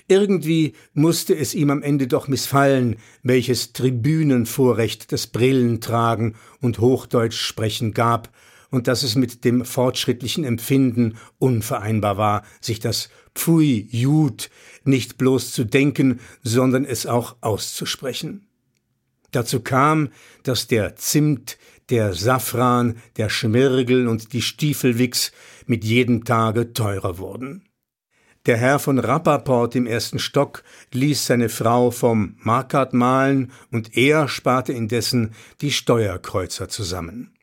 Irgendwie 0.06 0.74
musste 0.92 1.36
es 1.36 1.54
ihm 1.54 1.70
am 1.70 1.82
Ende 1.82 2.06
doch 2.06 2.28
missfallen, 2.28 2.96
welches 3.22 3.72
Tribünenvorrecht 3.72 5.12
das 5.12 5.26
Brillentragen 5.26 6.36
und 6.60 6.78
Hochdeutsch 6.78 7.38
sprechen 7.40 7.92
gab, 7.92 8.30
und 8.70 8.86
dass 8.86 9.02
es 9.02 9.16
mit 9.16 9.44
dem 9.44 9.64
fortschrittlichen 9.64 10.44
Empfinden 10.44 11.16
unvereinbar 11.38 12.16
war, 12.16 12.44
sich 12.60 12.78
das 12.78 13.08
Pfui 13.34 13.88
Jud 13.90 14.48
nicht 14.84 15.18
bloß 15.18 15.50
zu 15.50 15.64
denken, 15.64 16.20
sondern 16.42 16.84
es 16.84 17.06
auch 17.06 17.36
auszusprechen. 17.40 18.46
Dazu 19.32 19.60
kam, 19.60 20.10
dass 20.42 20.66
der 20.66 20.96
Zimt, 20.96 21.58
der 21.90 22.14
Safran, 22.14 22.96
der 23.16 23.28
Schmirgel 23.28 24.08
und 24.08 24.32
die 24.32 24.42
Stiefelwichs 24.42 25.32
mit 25.66 25.84
jedem 25.84 26.24
Tage 26.24 26.72
teurer 26.72 27.18
wurden. 27.18 27.64
Der 28.46 28.56
Herr 28.56 28.78
von 28.78 28.98
Rappaport 28.98 29.74
im 29.74 29.86
ersten 29.86 30.18
Stock 30.18 30.62
ließ 30.92 31.26
seine 31.26 31.50
Frau 31.50 31.90
vom 31.90 32.36
Markart 32.38 32.94
malen 32.94 33.52
und 33.70 33.96
er 33.96 34.28
sparte 34.28 34.72
indessen 34.72 35.34
die 35.60 35.70
Steuerkreuzer 35.70 36.68
zusammen. 36.68 37.34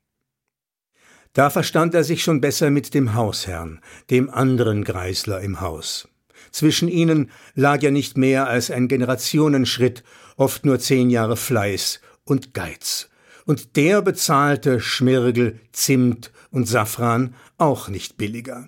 Da 1.34 1.52
verstand 1.52 1.94
er 1.94 2.04
sich 2.04 2.24
schon 2.24 2.42
besser 2.42 2.72
mit 2.72 2.96
dem 2.96 3.14
Hausherrn, 3.14 3.80
dem 4.10 4.32
anderen 4.32 4.84
Greisler 4.84 5.42
im 5.42 5.62
Haus. 5.62 6.08
Zwischen 6.52 6.88
ihnen 6.88 7.30
lag 7.56 7.82
ja 7.82 7.92
nicht 7.92 8.18
mehr 8.18 8.48
als 8.48 8.72
ein 8.72 8.88
Generationenschritt, 8.88 10.04
oft 10.36 10.66
nur 10.66 10.80
zehn 10.80 11.10
Jahre 11.10 11.38
Fleiß 11.38 12.02
und 12.24 12.54
Geiz. 12.54 13.10
Und 13.46 13.76
der 13.76 14.02
bezahlte 14.02 14.80
Schmirgel, 14.80 15.60
Zimt 15.72 16.32
und 16.52 16.68
Safran 16.68 17.34
auch 17.58 17.88
nicht 17.88 18.18
billiger. 18.18 18.68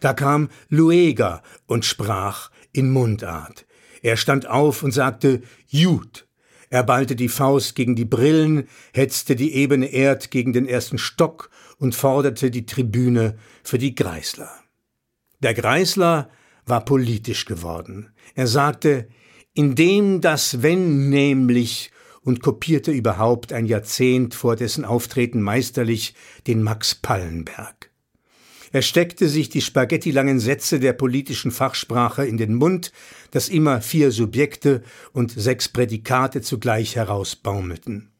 Da 0.00 0.12
kam 0.12 0.48
Lueger 0.68 1.42
und 1.66 1.84
sprach 1.84 2.50
in 2.72 2.90
Mundart. 2.90 3.66
Er 4.02 4.16
stand 4.16 4.46
auf 4.46 4.82
und 4.82 4.92
sagte 4.92 5.42
Jud. 5.66 6.26
Er 6.68 6.84
ballte 6.84 7.16
die 7.16 7.28
Faust 7.28 7.74
gegen 7.74 7.96
die 7.96 8.04
Brillen, 8.04 8.68
hetzte 8.92 9.34
die 9.34 9.54
ebene 9.54 9.86
Erd 9.86 10.30
gegen 10.30 10.52
den 10.52 10.66
ersten 10.66 10.98
Stock 10.98 11.50
und 11.78 11.96
forderte 11.96 12.50
die 12.50 12.66
Tribüne 12.66 13.36
für 13.64 13.78
die 13.78 13.94
Greisler. 13.94 14.50
Der 15.40 15.54
Greisler 15.54 16.30
war 16.70 16.84
politisch 16.84 17.44
geworden. 17.44 18.10
Er 18.34 18.46
sagte, 18.46 19.08
indem 19.52 20.20
das 20.20 20.62
Wenn 20.62 21.10
nämlich 21.10 21.90
und 22.22 22.42
kopierte 22.42 22.92
überhaupt 22.92 23.52
ein 23.52 23.66
Jahrzehnt 23.66 24.34
vor 24.34 24.56
dessen 24.56 24.84
Auftreten 24.84 25.42
meisterlich 25.42 26.14
den 26.46 26.62
Max 26.62 26.94
Pallenberg. 26.94 27.90
Er 28.72 28.82
steckte 28.82 29.28
sich 29.28 29.48
die 29.48 29.62
spaghettilangen 29.62 30.38
Sätze 30.38 30.78
der 30.78 30.92
politischen 30.92 31.50
Fachsprache 31.50 32.24
in 32.24 32.36
den 32.36 32.54
Mund, 32.54 32.92
dass 33.32 33.48
immer 33.48 33.80
vier 33.80 34.12
Subjekte 34.12 34.82
und 35.12 35.32
sechs 35.32 35.68
Prädikate 35.68 36.40
zugleich 36.40 36.94
herausbaumelten. 36.94 38.10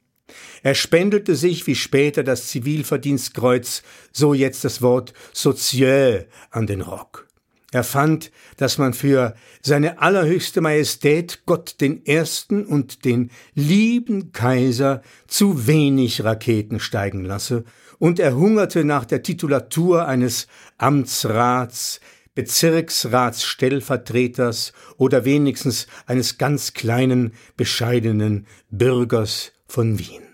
Er 0.62 0.75
spendelte 0.75 1.37
sich 1.37 1.66
wie 1.66 1.76
später 1.76 2.25
das 2.25 2.49
Zivilverdienstkreuz, 2.49 3.83
so 4.12 4.35
jetzt 4.35 4.64
das 4.64 4.83
Wort 4.83 5.12
Sozieux 5.33 6.26
an 6.50 6.66
den 6.66 6.80
Rock. 6.80 7.29
Er 7.72 7.84
fand, 7.84 8.32
dass 8.56 8.78
man 8.78 8.94
für 8.94 9.36
seine 9.62 10.00
allerhöchste 10.00 10.60
Majestät 10.60 11.42
Gott 11.46 11.76
den 11.80 12.04
Ersten 12.04 12.66
und 12.66 13.04
den 13.04 13.30
lieben 13.54 14.32
Kaiser 14.32 15.02
zu 15.28 15.68
wenig 15.68 16.24
Raketen 16.24 16.80
steigen 16.80 17.24
lasse, 17.24 17.62
und 17.98 18.18
er 18.18 18.34
hungerte 18.34 18.82
nach 18.82 19.04
der 19.04 19.22
Titulatur 19.22 20.08
eines 20.08 20.48
Amtsrats, 20.78 22.00
Bezirksratsstellvertreters 22.34 24.72
oder 24.96 25.26
wenigstens 25.26 25.86
eines 26.06 26.38
ganz 26.38 26.72
kleinen, 26.72 27.34
bescheidenen 27.58 28.46
Bürgers 28.70 29.52
von 29.66 29.98
Wien. 29.98 30.29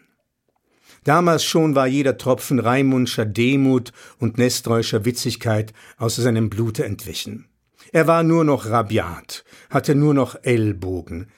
Damals 1.06 1.44
schon 1.44 1.76
war 1.76 1.86
jeder 1.86 2.18
Tropfen 2.18 2.58
Raimundscher 2.58 3.26
Demut 3.26 3.92
und 4.18 4.38
Nestreuscher 4.38 5.04
Witzigkeit 5.04 5.72
aus 5.98 6.16
seinem 6.16 6.50
Blute 6.50 6.84
entwichen. 6.84 7.46
Er 7.92 8.08
war 8.08 8.24
nur 8.24 8.42
noch 8.42 8.68
rabiat, 8.68 9.44
hatte 9.70 9.94
nur 9.94 10.14
noch 10.14 10.34
Ellbogen. 10.42 11.28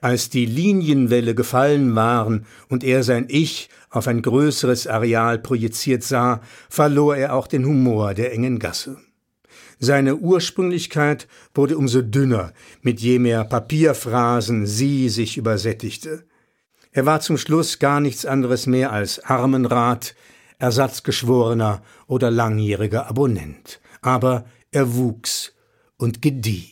Als 0.00 0.30
die 0.30 0.46
Linienwelle 0.46 1.36
gefallen 1.36 1.94
waren 1.94 2.44
und 2.68 2.82
er 2.82 3.04
sein 3.04 3.26
Ich 3.28 3.68
auf 3.88 4.08
ein 4.08 4.20
größeres 4.20 4.88
Areal 4.88 5.38
projiziert 5.38 6.02
sah, 6.02 6.40
verlor 6.68 7.16
er 7.16 7.34
auch 7.34 7.46
den 7.46 7.64
Humor 7.64 8.14
der 8.14 8.32
engen 8.32 8.58
Gasse. 8.58 8.98
Seine 9.78 10.16
Ursprünglichkeit 10.16 11.28
wurde 11.54 11.78
umso 11.78 12.02
dünner, 12.02 12.52
mit 12.82 12.98
je 12.98 13.20
mehr 13.20 13.44
Papierphrasen 13.44 14.66
sie 14.66 15.08
sich 15.08 15.36
übersättigte. 15.36 16.24
Er 16.96 17.04
war 17.04 17.20
zum 17.20 17.36
Schluss 17.36 17.78
gar 17.78 18.00
nichts 18.00 18.24
anderes 18.24 18.66
mehr 18.66 18.90
als 18.90 19.22
Armenrat, 19.22 20.14
Ersatzgeschworener 20.58 21.82
oder 22.06 22.30
langjähriger 22.30 23.06
Abonnent. 23.06 23.82
Aber 24.00 24.46
er 24.70 24.94
wuchs 24.94 25.52
und 25.98 26.22
gedieh. 26.22 26.70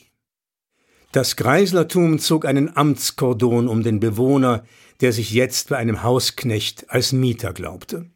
Das 1.12 1.36
Greislertum 1.36 2.18
zog 2.20 2.46
einen 2.46 2.74
Amtskordon 2.74 3.68
um 3.68 3.82
den 3.82 4.00
Bewohner, 4.00 4.64
der 5.02 5.12
sich 5.12 5.30
jetzt 5.30 5.68
bei 5.68 5.76
einem 5.76 6.02
Hausknecht 6.02 6.86
als 6.88 7.12
Mieter 7.12 7.52
glaubte. 7.52 8.06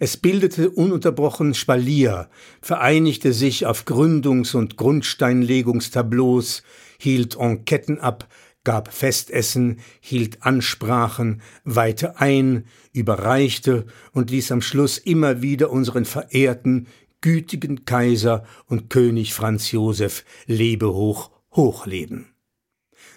Es 0.00 0.16
bildete 0.16 0.70
ununterbrochen 0.70 1.54
Spalier, 1.54 2.30
vereinigte 2.60 3.32
sich 3.32 3.64
auf 3.64 3.84
Gründungs- 3.84 4.56
und 4.56 4.76
Grundsteinlegungstableaus, 4.76 6.64
hielt 6.98 7.36
Enquetten 7.36 8.00
ab, 8.00 8.26
gab 8.68 8.92
Festessen, 8.92 9.80
hielt 9.98 10.42
Ansprachen, 10.42 11.40
weihte 11.64 12.20
ein, 12.20 12.66
überreichte 12.92 13.86
und 14.12 14.30
ließ 14.30 14.52
am 14.52 14.60
Schluss 14.60 14.98
immer 14.98 15.40
wieder 15.40 15.70
unseren 15.70 16.04
verehrten, 16.04 16.86
gütigen 17.22 17.86
Kaiser 17.86 18.44
und 18.66 18.90
König 18.90 19.32
Franz 19.32 19.72
Josef 19.72 20.22
lebehoch 20.44 21.30
hochleben. 21.50 22.26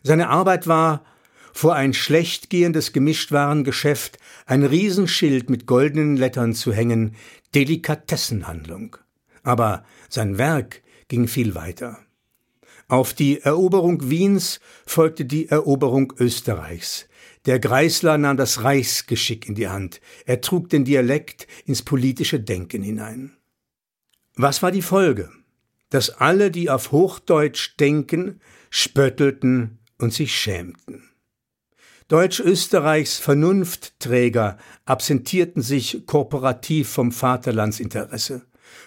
Seine 0.03 0.29
Arbeit 0.29 0.67
war, 0.67 1.03
vor 1.51 1.75
ein 1.75 1.93
schlecht 1.93 2.49
gehendes 2.49 2.93
Gemischtwarengeschäft 2.93 4.19
ein 4.45 4.63
Riesenschild 4.63 5.49
mit 5.49 5.65
goldenen 5.65 6.15
Lettern 6.15 6.53
zu 6.53 6.71
hängen, 6.71 7.17
Delikatessenhandlung. 7.53 8.95
Aber 9.43 9.83
sein 10.07 10.37
Werk 10.37 10.81
ging 11.09 11.27
viel 11.27 11.55
weiter. 11.55 11.99
Auf 12.91 13.13
die 13.13 13.39
Eroberung 13.39 14.09
Wiens 14.09 14.59
folgte 14.85 15.23
die 15.23 15.47
Eroberung 15.47 16.11
Österreichs. 16.19 17.07
Der 17.45 17.57
Greisler 17.57 18.17
nahm 18.17 18.35
das 18.35 18.65
Reichsgeschick 18.65 19.47
in 19.47 19.55
die 19.55 19.69
Hand. 19.69 20.01
Er 20.25 20.41
trug 20.41 20.67
den 20.67 20.83
Dialekt 20.83 21.47
ins 21.65 21.83
politische 21.83 22.41
Denken 22.41 22.83
hinein. 22.83 23.37
Was 24.35 24.61
war 24.61 24.71
die 24.71 24.81
Folge? 24.81 25.29
Dass 25.89 26.09
alle, 26.09 26.51
die 26.51 26.69
auf 26.69 26.91
Hochdeutsch 26.91 27.77
denken, 27.79 28.41
spöttelten 28.69 29.79
und 29.97 30.13
sich 30.13 30.35
schämten. 30.35 31.11
Deutsch-Österreichs 32.09 33.19
Vernunftträger 33.19 34.57
absentierten 34.83 35.61
sich 35.61 36.05
korporativ 36.07 36.89
vom 36.89 37.13
Vaterlandsinteresse. 37.13 38.41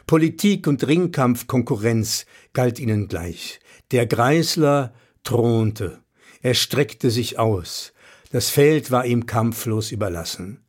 Politik 0.06 0.66
und 0.66 0.86
Ringkampfkonkurrenz 0.86 2.26
galt 2.52 2.78
ihnen 2.78 3.08
gleich. 3.08 3.60
Der 3.90 4.06
Greisler 4.06 4.92
thronte. 5.22 6.00
Er 6.42 6.54
streckte 6.54 7.10
sich 7.10 7.38
aus. 7.38 7.92
Das 8.30 8.50
Feld 8.50 8.90
war 8.90 9.06
ihm 9.06 9.26
kampflos 9.26 9.92
überlassen. 9.92 10.60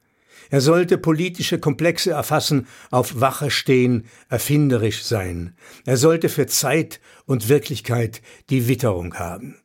Er 0.49 0.61
sollte 0.61 0.97
politische 0.97 1.59
Komplexe 1.59 2.11
erfassen, 2.11 2.67
auf 2.91 3.19
Wache 3.19 3.49
stehen, 3.49 4.05
erfinderisch 4.29 5.03
sein. 5.03 5.55
Er 5.85 5.97
sollte 5.97 6.29
für 6.29 6.47
Zeit 6.47 7.01
und 7.25 7.49
Wirklichkeit 7.49 8.21
die 8.49 8.67
Witterung 8.67 9.15
haben. 9.15 9.57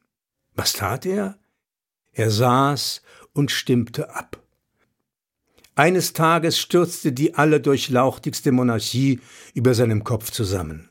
Was 0.54 0.72
tat 0.72 1.06
er? 1.06 1.38
Er 2.12 2.30
saß 2.30 3.02
und 3.32 3.50
stimmte 3.50 4.14
ab. 4.14 4.39
Eines 5.80 6.12
Tages 6.12 6.58
stürzte 6.58 7.10
die 7.10 7.36
allerdurchlauchtigste 7.36 8.52
Monarchie 8.52 9.18
über 9.54 9.72
seinem 9.72 10.04
Kopf 10.04 10.30
zusammen. 10.30 10.90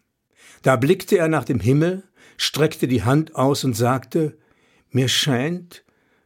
Da 0.64 0.78
blickte 0.78 1.16
er 1.16 1.28
nach 1.28 1.44
dem 1.44 1.60
Himmel, 1.60 2.06
streckte 2.38 2.88
die 2.88 3.04
Hand 3.04 3.36
aus 3.36 3.64
und 3.64 3.76
sagte, 3.76 4.36
mir 4.90 5.08
scheint, 5.08 5.86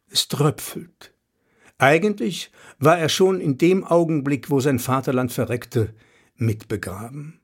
es 0.09 0.29
tröpfelt. 0.29 1.13
Eigentlich 1.77 2.51
war 2.79 2.97
er 2.97 3.09
schon 3.09 3.41
in 3.41 3.57
dem 3.57 3.83
Augenblick, 3.83 4.49
wo 4.49 4.61
sein 4.61 4.79
Vaterland 4.79 5.33
verreckte, 5.33 5.93
mitbegraben. 6.37 7.41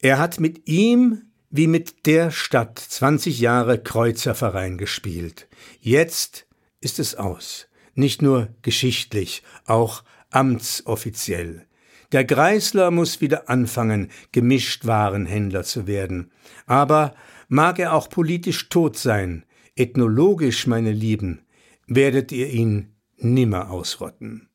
Er 0.00 0.18
hat 0.18 0.40
mit 0.40 0.66
ihm 0.66 1.24
wie 1.50 1.66
mit 1.66 2.06
der 2.06 2.30
Stadt 2.30 2.78
zwanzig 2.78 3.40
Jahre 3.40 3.78
Kreuzerverein 3.78 4.78
gespielt. 4.78 5.48
Jetzt 5.80 6.46
ist 6.80 6.98
es 6.98 7.14
aus. 7.14 7.66
Nicht 7.94 8.22
nur 8.22 8.48
geschichtlich, 8.62 9.42
auch 9.66 10.02
amtsoffiziell. 10.36 11.66
Der 12.12 12.24
Greisler 12.24 12.90
muss 12.90 13.22
wieder 13.22 13.48
anfangen, 13.48 14.10
Gemischtwarenhändler 14.32 15.64
zu 15.64 15.86
werden. 15.86 16.30
Aber 16.66 17.14
mag 17.48 17.78
er 17.78 17.94
auch 17.94 18.10
politisch 18.10 18.68
tot 18.68 18.98
sein, 18.98 19.46
ethnologisch, 19.76 20.66
meine 20.66 20.92
Lieben, 20.92 21.40
werdet 21.86 22.32
ihr 22.32 22.50
ihn 22.50 22.94
nimmer 23.16 23.70
ausrotten. 23.70 24.50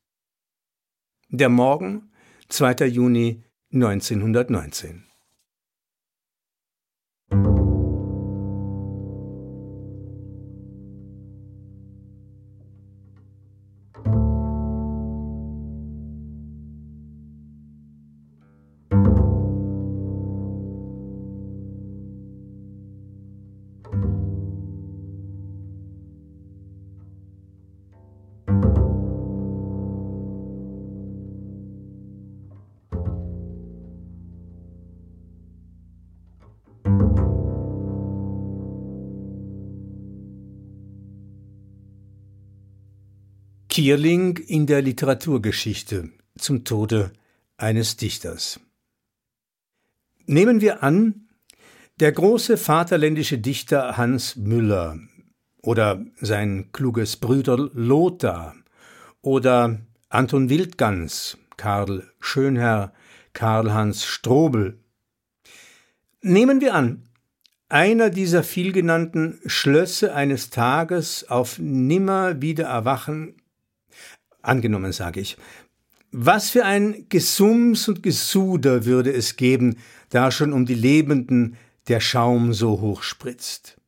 Der 1.30 1.48
Morgen, 1.48 2.12
2. 2.48 2.86
Juni 2.86 3.42
1919. 3.72 5.11
Kierling 43.82 44.36
in 44.36 44.66
der 44.66 44.80
Literaturgeschichte 44.80 46.10
zum 46.38 46.62
Tode 46.62 47.10
eines 47.56 47.96
Dichters. 47.96 48.60
Nehmen 50.24 50.60
wir 50.60 50.84
an, 50.84 51.26
der 51.98 52.12
große 52.12 52.58
vaterländische 52.58 53.38
Dichter 53.38 53.96
Hans 53.96 54.36
Müller 54.36 55.00
oder 55.62 56.06
sein 56.20 56.70
kluges 56.70 57.16
Brüder 57.16 57.56
Lothar 57.74 58.54
oder 59.20 59.80
Anton 60.10 60.48
Wildgans, 60.48 61.36
Karl 61.56 62.08
Schönherr, 62.20 62.92
Karl-Hans 63.32 64.04
Strobel. 64.04 64.78
Nehmen 66.20 66.60
wir 66.60 66.74
an, 66.74 67.08
einer 67.68 68.10
dieser 68.10 68.44
vielgenannten 68.44 69.40
schlösse 69.46 70.14
eines 70.14 70.50
Tages 70.50 71.28
auf 71.28 71.58
nimmer 71.58 72.40
wieder 72.40 72.66
erwachen 72.66 73.41
angenommen 74.42 74.92
sage 74.92 75.20
ich. 75.20 75.36
Was 76.10 76.50
für 76.50 76.64
ein 76.64 77.06
Gesums 77.08 77.88
und 77.88 78.02
Gesuder 78.02 78.84
würde 78.84 79.10
es 79.10 79.36
geben, 79.36 79.76
da 80.10 80.30
schon 80.30 80.52
um 80.52 80.66
die 80.66 80.74
Lebenden 80.74 81.56
der 81.88 82.00
Schaum 82.00 82.52
so 82.52 82.80
hoch 82.80 83.02
spritzt. 83.02 83.78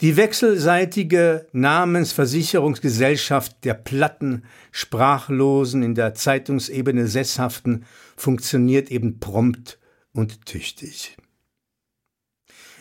Die 0.00 0.16
wechselseitige 0.16 1.46
Namensversicherungsgesellschaft 1.52 3.64
der 3.64 3.74
Platten, 3.74 4.44
Sprachlosen, 4.72 5.82
in 5.82 5.94
der 5.94 6.14
Zeitungsebene 6.14 7.06
Sesshaften 7.06 7.84
funktioniert 8.16 8.90
eben 8.90 9.20
prompt 9.20 9.78
und 10.12 10.46
tüchtig. 10.46 11.18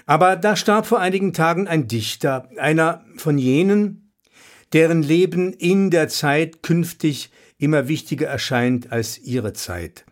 Aber 0.05 0.37
da 0.37 0.55
starb 0.55 0.87
vor 0.87 1.01
einigen 1.01 1.33
Tagen 1.33 1.67
ein 1.67 1.87
Dichter, 1.87 2.49
einer 2.57 3.03
von 3.17 3.37
jenen, 3.37 3.98
deren 4.73 5.03
Leben 5.03 5.53
in 5.53 5.89
der 5.89 6.10
Zeit 6.10 6.63
künftig 6.63 7.32
immer 7.58 7.88
wichtiger 7.88 8.27
erscheint 8.27 8.91
als 8.91 9.17
ihre 9.17 9.53
Zeit. 9.53 10.05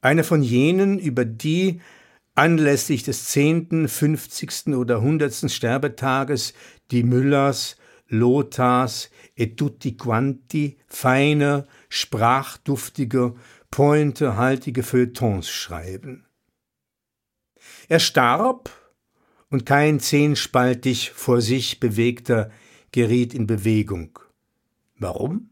Einer 0.00 0.24
von 0.24 0.42
jenen, 0.42 0.98
über 0.98 1.24
die 1.24 1.80
anlässlich 2.34 3.04
des 3.04 3.26
zehnten, 3.26 3.88
fünfzigsten 3.88 4.74
oder 4.74 5.00
hundertsten 5.00 5.48
Sterbetages 5.48 6.52
die 6.90 7.02
Müllers, 7.02 7.76
Lothars 8.08 9.10
et 9.34 9.56
tutti 9.56 9.96
quanti 9.96 10.76
feine, 10.86 11.66
sprachduftige, 11.88 13.34
pointehaltige 13.70 14.82
Feuilletons 14.82 15.48
schreiben. 15.48 16.26
Er 17.88 18.00
starb 18.00 18.70
und 19.48 19.64
kein 19.64 20.00
zehnspaltig 20.00 21.12
vor 21.12 21.40
sich 21.40 21.80
bewegter 21.80 22.50
geriet 22.94 23.34
in 23.34 23.48
Bewegung. 23.48 24.20
Warum? 24.96 25.50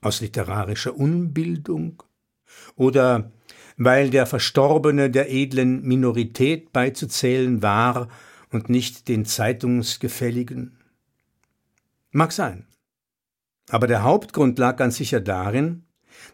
Aus 0.00 0.20
literarischer 0.20 0.96
Unbildung? 0.96 2.04
Oder 2.76 3.32
weil 3.76 4.10
der 4.10 4.26
Verstorbene 4.26 5.10
der 5.10 5.28
edlen 5.32 5.82
Minorität 5.82 6.72
beizuzählen 6.72 7.62
war 7.62 8.08
und 8.52 8.68
nicht 8.68 9.08
den 9.08 9.24
Zeitungsgefälligen? 9.24 10.78
Mag 12.12 12.30
sein. 12.30 12.68
Aber 13.68 13.88
der 13.88 14.04
Hauptgrund 14.04 14.56
lag 14.60 14.76
ganz 14.76 14.98
sicher 14.98 15.20
darin, 15.20 15.82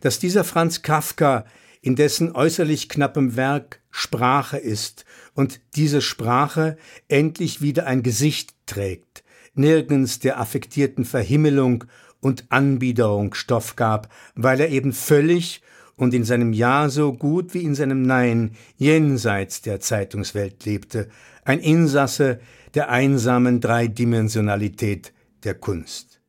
dass 0.03 0.19
dieser 0.19 0.45
Franz 0.45 0.83
Kafka 0.83 1.47
in 1.81 1.97
dessen 1.97 2.33
äußerlich 2.33 2.91
knappem 2.91 3.35
Werk 3.37 3.81
Sprache 3.91 4.59
ist 4.59 5.07
und 5.33 5.63
diese 5.75 6.03
Sprache 6.03 6.77
endlich 7.09 7.63
wieder 7.63 7.87
ein 7.87 8.03
Gesicht 8.03 8.55
trägt, 8.67 9.25
nirgends 9.59 10.19
der 10.19 10.41
affektierten 10.41 11.05
Verhimmelung 11.05 11.85
und 12.21 12.45
Anbiederung 12.49 13.35
Stoff 13.35 13.77
gab, 13.77 14.09
weil 14.35 14.61
er 14.61 14.71
eben 14.71 14.93
völlig 14.93 15.63
und 15.97 16.15
in 16.15 16.25
seinem 16.25 16.53
Ja 16.53 16.89
so 16.89 17.13
gut 17.13 17.55
wie 17.55 17.63
in 17.63 17.75
seinem 17.75 18.03
Nein 18.03 18.53
jenseits 18.77 19.63
der 19.63 19.81
Zeitungswelt 19.81 20.65
lebte, 20.65 21.09
ein 21.45 21.61
Insasse 21.61 22.41
der 22.75 22.91
einsamen 22.91 23.61
Dreidimensionalität 23.61 25.13
der 25.45 25.55
Kunst. 25.55 26.21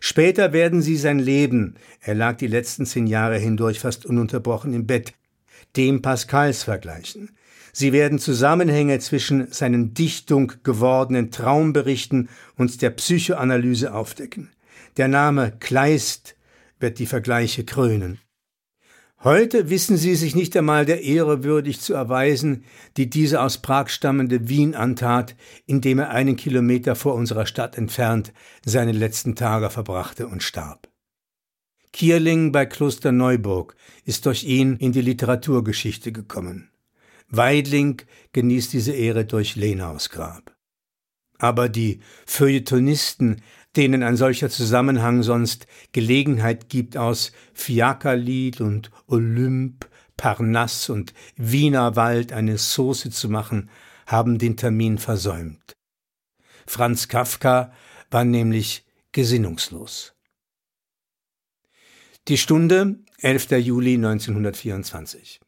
Später 0.00 0.52
werden 0.52 0.82
sie 0.82 0.96
sein 0.96 1.20
Leben, 1.20 1.76
er 2.00 2.14
lag 2.14 2.36
die 2.36 2.48
letzten 2.48 2.86
zehn 2.86 3.06
Jahre 3.06 3.38
hindurch 3.38 3.78
fast 3.78 4.04
ununterbrochen 4.04 4.74
im 4.74 4.86
Bett, 4.86 5.14
dem 5.76 6.02
Pascals 6.02 6.64
vergleichen. 6.64 7.30
Sie 7.72 7.92
werden 7.92 8.18
Zusammenhänge 8.18 8.98
zwischen 8.98 9.50
seinen 9.50 9.94
Dichtung 9.94 10.52
gewordenen 10.62 11.30
Traumberichten 11.30 12.28
und 12.56 12.82
der 12.82 12.90
Psychoanalyse 12.90 13.94
aufdecken. 13.94 14.50
Der 14.98 15.08
Name 15.08 15.52
Kleist 15.58 16.36
wird 16.78 16.98
die 16.98 17.06
Vergleiche 17.06 17.64
krönen. 17.64 18.18
Heute 19.24 19.70
wissen 19.70 19.96
sie 19.96 20.16
sich 20.16 20.34
nicht 20.34 20.56
einmal 20.56 20.84
der 20.84 21.02
Ehre 21.02 21.44
würdig 21.44 21.80
zu 21.80 21.94
erweisen, 21.94 22.64
die 22.96 23.08
diese 23.08 23.40
aus 23.40 23.58
Prag 23.58 23.88
stammende 23.88 24.48
Wien 24.48 24.74
antat, 24.74 25.36
indem 25.64 26.00
er 26.00 26.10
einen 26.10 26.34
Kilometer 26.34 26.96
vor 26.96 27.14
unserer 27.14 27.46
Stadt 27.46 27.78
entfernt 27.78 28.32
seine 28.64 28.90
letzten 28.90 29.36
Tage 29.36 29.70
verbrachte 29.70 30.26
und 30.26 30.42
starb. 30.42 30.88
Kierling 31.92 32.50
bei 32.50 32.66
Kloster 32.66 33.12
Neuburg 33.12 33.76
ist 34.04 34.26
durch 34.26 34.42
ihn 34.42 34.76
in 34.78 34.90
die 34.90 35.02
Literaturgeschichte 35.02 36.10
gekommen. 36.10 36.71
Weidling 37.32 38.02
genießt 38.32 38.72
diese 38.72 38.92
Ehre 38.92 39.24
durch 39.24 39.56
Lenaus 39.56 40.10
Grab. 40.10 40.54
Aber 41.38 41.68
die 41.68 41.98
Feuilletonisten 42.26 43.42
denen 43.76 44.02
ein 44.02 44.16
solcher 44.16 44.50
Zusammenhang 44.50 45.22
sonst 45.22 45.66
Gelegenheit 45.92 46.68
gibt, 46.68 46.96
aus 46.96 47.32
Fiakerlied 47.54 48.60
und 48.60 48.90
Olymp, 49.06 49.88
Parnass 50.16 50.90
und 50.90 51.14
Wienerwald 51.36 52.32
eine 52.32 52.58
Sauce 52.58 53.08
zu 53.10 53.28
machen, 53.28 53.70
haben 54.06 54.38
den 54.38 54.56
Termin 54.56 54.98
versäumt. 54.98 55.72
Franz 56.66 57.08
Kafka 57.08 57.72
war 58.10 58.24
nämlich 58.24 58.84
gesinnungslos. 59.12 60.14
Die 62.28 62.38
Stunde 62.38 63.00
11. 63.18 63.52
Juli 63.52 63.94
1924 63.94 65.40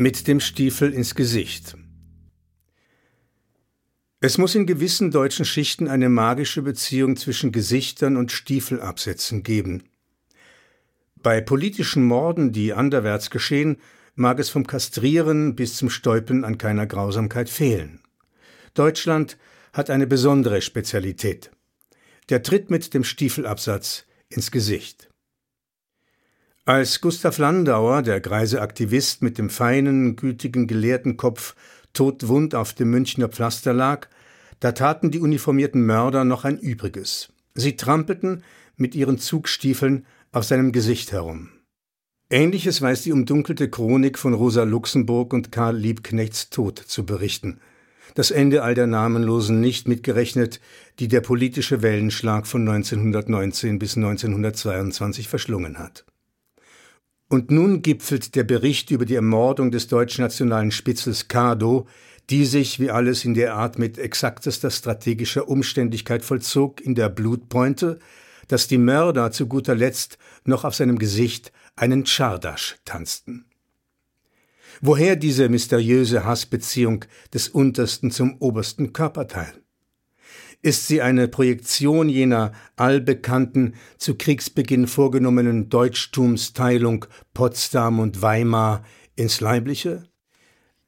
mit 0.00 0.26
dem 0.26 0.40
Stiefel 0.40 0.94
ins 0.94 1.14
Gesicht. 1.14 1.76
Es 4.20 4.38
muss 4.38 4.54
in 4.54 4.64
gewissen 4.64 5.10
deutschen 5.10 5.44
Schichten 5.44 5.88
eine 5.88 6.08
magische 6.08 6.62
Beziehung 6.62 7.16
zwischen 7.16 7.52
Gesichtern 7.52 8.16
und 8.16 8.32
Stiefelabsätzen 8.32 9.42
geben. 9.42 9.82
Bei 11.22 11.42
politischen 11.42 12.02
Morden, 12.02 12.50
die 12.50 12.72
anderwärts 12.72 13.28
geschehen, 13.28 13.76
mag 14.14 14.38
es 14.38 14.48
vom 14.48 14.66
Kastrieren 14.66 15.54
bis 15.54 15.76
zum 15.76 15.90
Stäupen 15.90 16.46
an 16.46 16.56
keiner 16.56 16.86
Grausamkeit 16.86 17.50
fehlen. 17.50 18.00
Deutschland 18.72 19.36
hat 19.74 19.90
eine 19.90 20.06
besondere 20.06 20.62
Spezialität. 20.62 21.50
Der 22.30 22.42
Tritt 22.42 22.70
mit 22.70 22.94
dem 22.94 23.04
Stiefelabsatz 23.04 24.06
ins 24.30 24.50
Gesicht. 24.50 25.09
Als 26.70 27.00
Gustav 27.00 27.38
Landauer, 27.38 28.00
der 28.02 28.20
greise 28.20 28.62
Aktivist 28.62 29.22
mit 29.22 29.38
dem 29.38 29.50
feinen, 29.50 30.14
gütigen 30.14 30.68
Gelehrtenkopf, 30.68 31.56
todwund 31.94 32.54
auf 32.54 32.74
dem 32.74 32.90
Münchner 32.90 33.28
Pflaster 33.28 33.72
lag, 33.72 34.06
da 34.60 34.70
taten 34.70 35.10
die 35.10 35.18
uniformierten 35.18 35.84
Mörder 35.84 36.24
noch 36.24 36.44
ein 36.44 36.60
Übriges. 36.60 37.32
Sie 37.54 37.74
trampelten 37.74 38.44
mit 38.76 38.94
ihren 38.94 39.18
Zugstiefeln 39.18 40.06
auf 40.30 40.44
seinem 40.44 40.70
Gesicht 40.70 41.10
herum. 41.10 41.48
Ähnliches 42.30 42.80
weiß 42.80 43.02
die 43.02 43.10
umdunkelte 43.10 43.68
Chronik 43.68 44.16
von 44.16 44.32
Rosa 44.32 44.62
Luxemburg 44.62 45.32
und 45.32 45.50
Karl 45.50 45.76
Liebknechts 45.76 46.50
Tod 46.50 46.78
zu 46.78 47.04
berichten. 47.04 47.58
Das 48.14 48.30
Ende 48.30 48.62
all 48.62 48.76
der 48.76 48.86
Namenlosen 48.86 49.60
nicht 49.60 49.88
mitgerechnet, 49.88 50.60
die 51.00 51.08
der 51.08 51.20
politische 51.20 51.82
Wellenschlag 51.82 52.46
von 52.46 52.60
1919 52.60 53.80
bis 53.80 53.96
1922 53.96 55.26
verschlungen 55.26 55.80
hat. 55.80 56.04
Und 57.30 57.52
nun 57.52 57.80
gipfelt 57.80 58.34
der 58.34 58.42
Bericht 58.42 58.90
über 58.90 59.04
die 59.04 59.14
Ermordung 59.14 59.70
des 59.70 59.86
deutschnationalen 59.86 60.72
Spitzels 60.72 61.28
Cardo, 61.28 61.86
die 62.28 62.44
sich, 62.44 62.80
wie 62.80 62.90
alles 62.90 63.24
in 63.24 63.34
der 63.34 63.54
Art 63.54 63.78
mit 63.78 63.98
exaktester 63.98 64.68
strategischer 64.68 65.48
Umständigkeit 65.48 66.24
vollzog, 66.24 66.80
in 66.80 66.96
der 66.96 67.08
Blutpointe, 67.08 68.00
dass 68.48 68.66
die 68.66 68.78
Mörder 68.78 69.30
zu 69.30 69.46
guter 69.46 69.76
Letzt 69.76 70.18
noch 70.44 70.64
auf 70.64 70.74
seinem 70.74 70.98
Gesicht 70.98 71.52
einen 71.76 72.04
Czardasch 72.04 72.78
tanzten. 72.84 73.44
Woher 74.80 75.14
diese 75.14 75.48
mysteriöse 75.48 76.24
Hassbeziehung 76.24 77.04
des 77.32 77.48
Untersten 77.48 78.10
zum 78.10 78.38
obersten 78.38 78.92
Körperteil? 78.92 79.52
Ist 80.62 80.86
sie 80.86 81.00
eine 81.00 81.28
Projektion 81.28 82.08
jener 82.08 82.52
allbekannten, 82.76 83.74
zu 83.98 84.16
Kriegsbeginn 84.16 84.86
vorgenommenen 84.86 85.68
Deutschtumsteilung 85.68 87.06
Potsdam 87.34 87.98
und 87.98 88.22
Weimar 88.22 88.84
ins 89.16 89.40
Leibliche? 89.40 90.04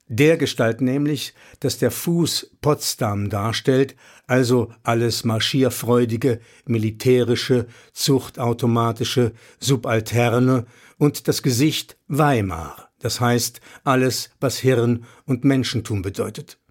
Der 0.09 0.37
Gestalt 0.37 0.83
nämlich, 0.83 1.33
dass 1.61 1.79
der 1.79 1.91
Fuß 1.91 2.57
Potsdam 2.61 3.31
darstellt, 3.31 3.97
also 4.27 4.71
alles 4.83 5.25
marschierfreudige, 5.25 6.41
militärische, 6.67 7.67
zuchtautomatische, 7.95 9.33
subalterne 9.59 10.67
und 10.99 11.29
das 11.29 11.43
Gesicht 11.43 11.97
Weimar, 12.09 12.91
das 12.99 13.21
heißt 13.21 13.63
alles, 13.85 14.31
was 14.39 14.59
Hirn 14.59 15.05
und 15.25 15.45
Menschentum 15.45 16.03
bedeutet. 16.03 16.62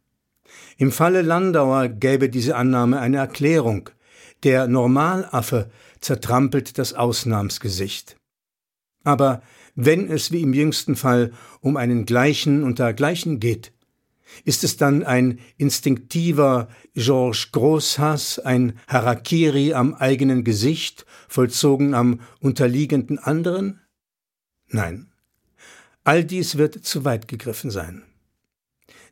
Im 0.82 0.91
Falle 0.91 1.22
Landauer 1.22 1.89
gäbe 1.89 2.28
diese 2.28 2.56
Annahme 2.56 3.00
eine 3.00 3.17
Erklärung. 3.17 3.91
Der 4.41 4.67
Normalaffe 4.67 5.70
zertrampelt 6.00 6.80
das 6.80 6.96
Ausnahmsgesicht. 6.96 8.15
Aber 9.04 9.44
wenn 9.76 10.10
es 10.10 10.32
wie 10.32 10.41
im 10.41 10.56
jüngsten 10.56 10.96
Fall 10.96 11.34
um 11.60 11.78
einen 11.78 12.08
Gleichen 12.08 12.63
unter 12.63 12.94
Gleichen 12.94 13.39
geht, 13.39 13.74
ist 14.44 14.63
es 14.63 14.76
dann 14.76 15.04
ein 15.04 15.38
instinktiver 15.58 16.67
Georges 16.96 17.52
Großhass, 17.52 18.39
ein 18.39 18.80
Harakiri 18.88 19.76
am 19.76 19.94
eigenen 19.94 20.44
Gesicht, 20.44 21.06
vollzogen 21.28 21.94
am 21.94 22.22
unterliegenden 22.39 23.20
anderen? 23.20 23.82
Nein. 24.67 25.12
All 26.04 26.26
dies 26.26 26.58
wird 26.58 26.84
zu 26.84 27.06
weit 27.06 27.28
gegriffen 27.28 27.70
sein. 27.70 28.02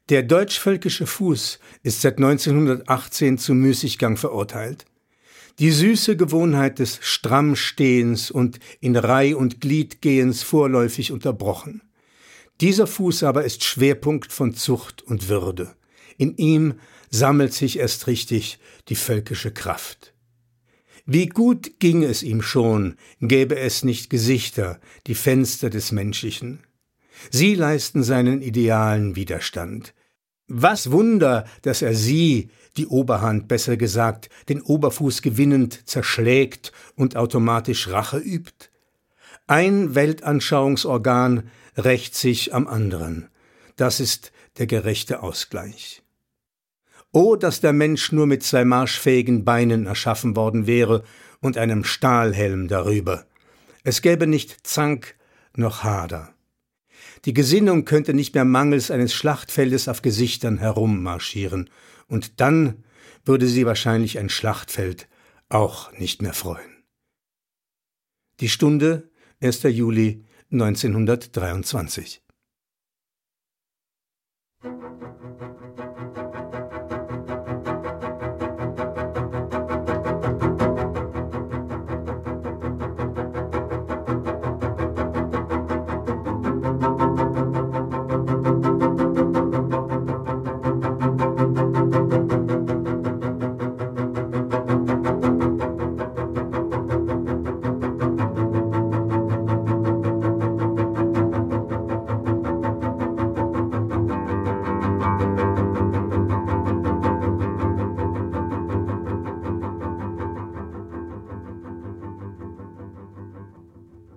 Der 0.09 0.23
deutschvölkische 0.23 1.05
Fuß 1.05 1.59
ist 1.83 2.01
seit 2.01 2.17
1918 2.17 3.37
zu 3.37 3.53
Müßiggang 3.53 4.17
verurteilt. 4.17 4.85
Die 5.59 5.69
süße 5.69 6.17
Gewohnheit 6.17 6.79
des 6.79 6.97
Strammstehens 7.01 8.31
und 8.31 8.59
in 8.79 8.95
Reih 8.95 9.35
und 9.35 9.61
Gliedgehens 9.61 10.41
vorläufig 10.41 11.11
unterbrochen. 11.11 11.83
Dieser 12.59 12.87
Fuß 12.87 13.21
aber 13.21 13.45
ist 13.45 13.63
Schwerpunkt 13.63 14.33
von 14.33 14.55
Zucht 14.55 15.03
und 15.03 15.29
Würde. 15.29 15.75
In 16.17 16.35
ihm 16.37 16.79
sammelt 17.11 17.53
sich 17.53 17.77
erst 17.77 18.07
richtig 18.07 18.57
die 18.87 18.95
völkische 18.95 19.51
Kraft. 19.51 20.15
Wie 21.05 21.27
gut 21.27 21.79
ging 21.79 22.03
es 22.03 22.23
ihm 22.23 22.41
schon, 22.41 22.95
gäbe 23.21 23.57
es 23.57 23.83
nicht 23.83 24.09
Gesichter, 24.09 24.79
die 25.05 25.15
Fenster 25.15 25.69
des 25.69 25.91
Menschlichen. 25.91 26.63
Sie 27.29 27.53
leisten 27.53 28.01
seinen 28.01 28.41
Idealen 28.41 29.15
Widerstand. 29.15 29.93
Was 30.51 30.91
Wunder, 30.91 31.45
dass 31.61 31.83
er 31.83 31.93
sie, 31.93 32.49
die 32.75 32.87
Oberhand 32.87 33.47
besser 33.47 33.77
gesagt, 33.77 34.29
den 34.49 34.61
Oberfuß 34.61 35.21
gewinnend 35.21 35.87
zerschlägt 35.87 36.71
und 36.95 37.15
automatisch 37.15 37.87
Rache 37.89 38.17
übt? 38.17 38.69
Ein 39.45 39.93
Weltanschauungsorgan 39.93 41.51
rächt 41.77 42.15
sich 42.15 42.53
am 42.53 42.67
anderen. 42.67 43.29
Das 43.75 43.99
ist 43.99 44.31
der 44.57 44.65
gerechte 44.65 45.21
Ausgleich. 45.21 46.01
Oh, 47.11 47.35
dass 47.35 47.61
der 47.61 47.73
Mensch 47.73 48.11
nur 48.11 48.25
mit 48.25 48.41
zwei 48.41 48.65
marschfähigen 48.65 49.45
Beinen 49.45 49.85
erschaffen 49.85 50.35
worden 50.35 50.65
wäre 50.65 51.03
und 51.41 51.59
einem 51.59 51.83
Stahlhelm 51.83 52.67
darüber. 52.67 53.25
Es 53.83 54.01
gäbe 54.01 54.25
nicht 54.25 54.65
Zank 54.65 55.15
noch 55.55 55.83
Hader. 55.83 56.33
Die 57.25 57.33
Gesinnung 57.33 57.85
könnte 57.85 58.13
nicht 58.13 58.33
mehr 58.33 58.45
mangels 58.45 58.91
eines 58.91 59.13
Schlachtfeldes 59.13 59.87
auf 59.87 60.01
Gesichtern 60.01 60.57
herummarschieren, 60.57 61.69
und 62.07 62.39
dann 62.39 62.83
würde 63.25 63.47
sie 63.47 63.65
wahrscheinlich 63.65 64.17
ein 64.17 64.29
Schlachtfeld 64.29 65.07
auch 65.49 65.91
nicht 65.93 66.21
mehr 66.21 66.33
freuen. 66.33 66.83
Die 68.39 68.49
Stunde 68.49 69.09
1. 69.41 69.63
Juli 69.63 70.25
1923 70.51 72.21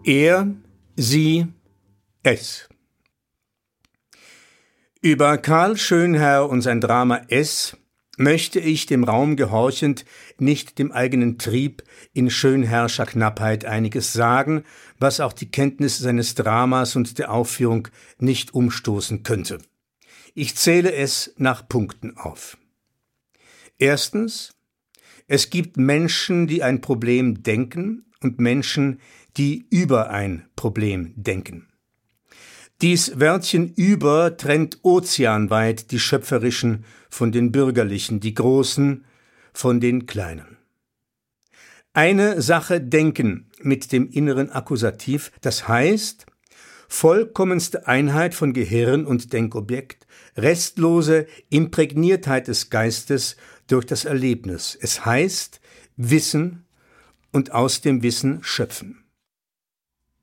Er, 0.05 0.53
sie, 0.97 1.47
es. 2.25 2.69
Über 5.01 5.39
Karl 5.39 5.77
Schönherr 5.77 6.49
und 6.49 6.61
sein 6.61 6.81
Drama 6.81 7.21
S 7.29 7.77
möchte 8.19 8.59
ich 8.59 8.87
dem 8.87 9.05
Raum 9.05 9.37
gehorchend 9.37 10.05
nicht 10.39 10.79
dem 10.81 10.91
eigenen 10.91 11.39
Trieb 11.39 11.85
in 12.13 12.31
Schönherrscher 12.31 13.07
Knappheit 13.07 13.65
einiges 13.65 14.13
sagen, 14.13 14.65
was 14.99 15.21
auch 15.21 15.33
die 15.33 15.51
Kenntnis 15.51 15.99
seines 15.99 16.35
Dramas 16.35 16.97
und 16.97 17.19
der 17.19 17.31
Aufführung 17.31 17.87
nicht 18.19 18.55
umstoßen 18.55 19.23
könnte. 19.23 19.59
Ich 20.35 20.57
zähle 20.57 20.93
es 20.93 21.33
nach 21.37 21.69
Punkten 21.69 22.17
auf. 22.17 22.59
Erstens, 23.79 24.53
es 25.29 25.51
gibt 25.51 25.77
Menschen, 25.77 26.49
die 26.49 26.65
ein 26.65 26.81
Problem 26.81 27.45
denken 27.45 28.07
und 28.21 28.41
Menschen, 28.41 29.01
die 29.37 29.67
über 29.71 30.11
ein 30.11 30.47
Problem 30.57 31.13
denken. 31.17 31.69
Dies 32.81 33.21
Wörtchen 33.21 33.73
über 33.75 34.37
trennt 34.37 34.81
ozeanweit 34.83 35.93
die 35.93 36.01
schöpferischen 36.01 36.85
von 37.09 37.31
den 37.31 37.53
bürgerlichen, 37.53 38.19
die 38.19 38.35
großen 38.35 39.05
von 39.53 39.81
den 39.81 40.07
kleinen. 40.07 40.59
Eine 41.93 42.43
Sache 42.43 42.81
denken 42.81 43.51
mit 43.61 43.93
dem 43.93 44.11
inneren 44.11 44.51
Akkusativ, 44.51 45.31
das 45.43 45.69
heißt 45.69 46.27
vollkommenste 46.89 47.87
Einheit 47.87 48.35
von 48.35 48.53
Gehirn 48.53 49.07
und 49.07 49.33
Denkobjekt, 49.33 50.07
restlose 50.37 51.27
Imprägniertheit 51.51 52.49
des 52.49 52.69
Geistes 52.69 53.37
durch 53.69 53.87
das 53.87 54.05
Erlebnis. 54.05 54.77
Es 54.81 55.05
heißt 55.07 55.61
Wissen 55.97 56.65
und 57.31 57.53
aus 57.53 57.81
dem 57.81 58.03
Wissen 58.03 58.43
schöpfen 58.43 59.02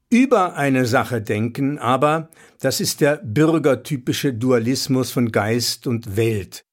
über 0.10 0.56
eine 0.56 0.86
Sache 0.86 1.22
denken, 1.22 1.78
aber 1.78 2.30
das 2.60 2.82
ist 2.82 3.02
der 3.02 3.18
bürgertypische 3.18 4.34
Dualismus 4.34 5.12
von 5.12 5.32
Geist 5.32 5.86
und 5.86 6.18
Welt, 6.18 6.66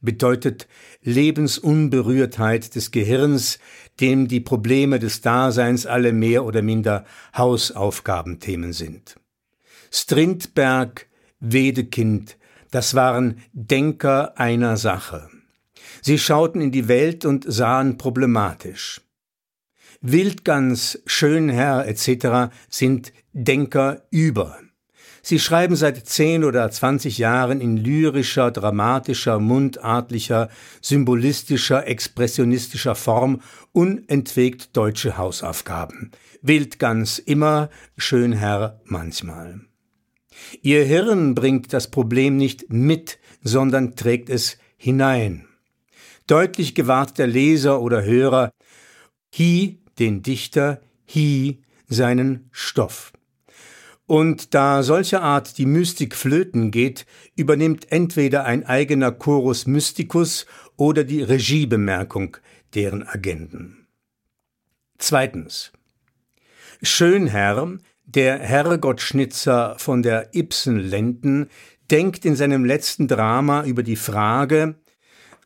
bedeutet 0.00 0.66
Lebensunberührtheit 1.02 2.74
des 2.74 2.90
Gehirns, 2.90 3.58
dem 4.00 4.28
die 4.28 4.40
Probleme 4.40 4.98
des 4.98 5.20
Daseins 5.20 5.84
alle 5.84 6.12
mehr 6.12 6.44
oder 6.44 6.62
minder 6.62 7.04
Hausaufgabenthemen 7.36 8.72
sind. 8.72 9.16
Strindberg, 9.90 11.06
Wedekind, 11.38 12.38
das 12.70 12.94
waren 12.94 13.42
Denker 13.52 14.38
einer 14.38 14.76
Sache. 14.76 15.28
Sie 16.00 16.18
schauten 16.18 16.62
in 16.62 16.72
die 16.72 16.88
Welt 16.88 17.26
und 17.26 17.44
sahen 17.46 17.98
problematisch. 17.98 19.02
Wildgans, 20.02 21.02
Schönherr 21.04 21.86
etc. 21.86 22.52
sind 22.70 23.12
Denker 23.32 24.02
über. 24.10 24.58
Sie 25.22 25.38
schreiben 25.38 25.76
seit 25.76 26.06
zehn 26.06 26.44
oder 26.44 26.70
zwanzig 26.70 27.18
Jahren 27.18 27.60
in 27.60 27.76
lyrischer, 27.76 28.50
dramatischer, 28.50 29.38
mundartlicher, 29.38 30.48
symbolistischer, 30.80 31.86
expressionistischer 31.86 32.94
Form 32.94 33.42
unentwegt 33.72 34.74
deutsche 34.74 35.18
Hausaufgaben. 35.18 36.12
Wildgans 36.40 37.18
immer, 37.18 37.68
Schönherr 37.98 38.80
manchmal. 38.86 39.60
Ihr 40.62 40.84
Hirn 40.84 41.34
bringt 41.34 41.74
das 41.74 41.90
Problem 41.90 42.38
nicht 42.38 42.72
mit, 42.72 43.18
sondern 43.42 43.96
trägt 43.96 44.30
es 44.30 44.56
hinein. 44.78 45.46
Deutlich 46.26 46.74
gewahrt 46.74 47.18
der 47.18 47.26
Leser 47.26 47.82
oder 47.82 48.02
Hörer, 48.02 48.50
He 49.32 49.79
den 50.00 50.22
Dichter 50.22 50.80
Hi 51.14 51.62
seinen 51.88 52.48
Stoff. 52.50 53.12
Und 54.06 54.54
da 54.54 54.82
solcher 54.82 55.22
Art 55.22 55.56
die 55.58 55.66
Mystik 55.66 56.16
flöten 56.16 56.72
geht, 56.72 57.06
übernimmt 57.36 57.92
entweder 57.92 58.44
ein 58.44 58.66
eigener 58.66 59.12
Chorus 59.12 59.68
Mysticus 59.68 60.46
oder 60.76 61.04
die 61.04 61.22
Regiebemerkung 61.22 62.36
deren 62.74 63.06
Agenten. 63.06 63.86
Zweitens. 64.98 65.70
Schönherr, 66.82 67.78
der 68.04 68.38
Herrgottschnitzer 68.40 69.76
von 69.78 70.02
der 70.02 70.34
Ibsenlenden, 70.34 71.48
denkt 71.90 72.24
in 72.24 72.34
seinem 72.34 72.64
letzten 72.64 73.06
Drama 73.06 73.64
über 73.64 73.82
die 73.82 73.96
Frage, 73.96 74.76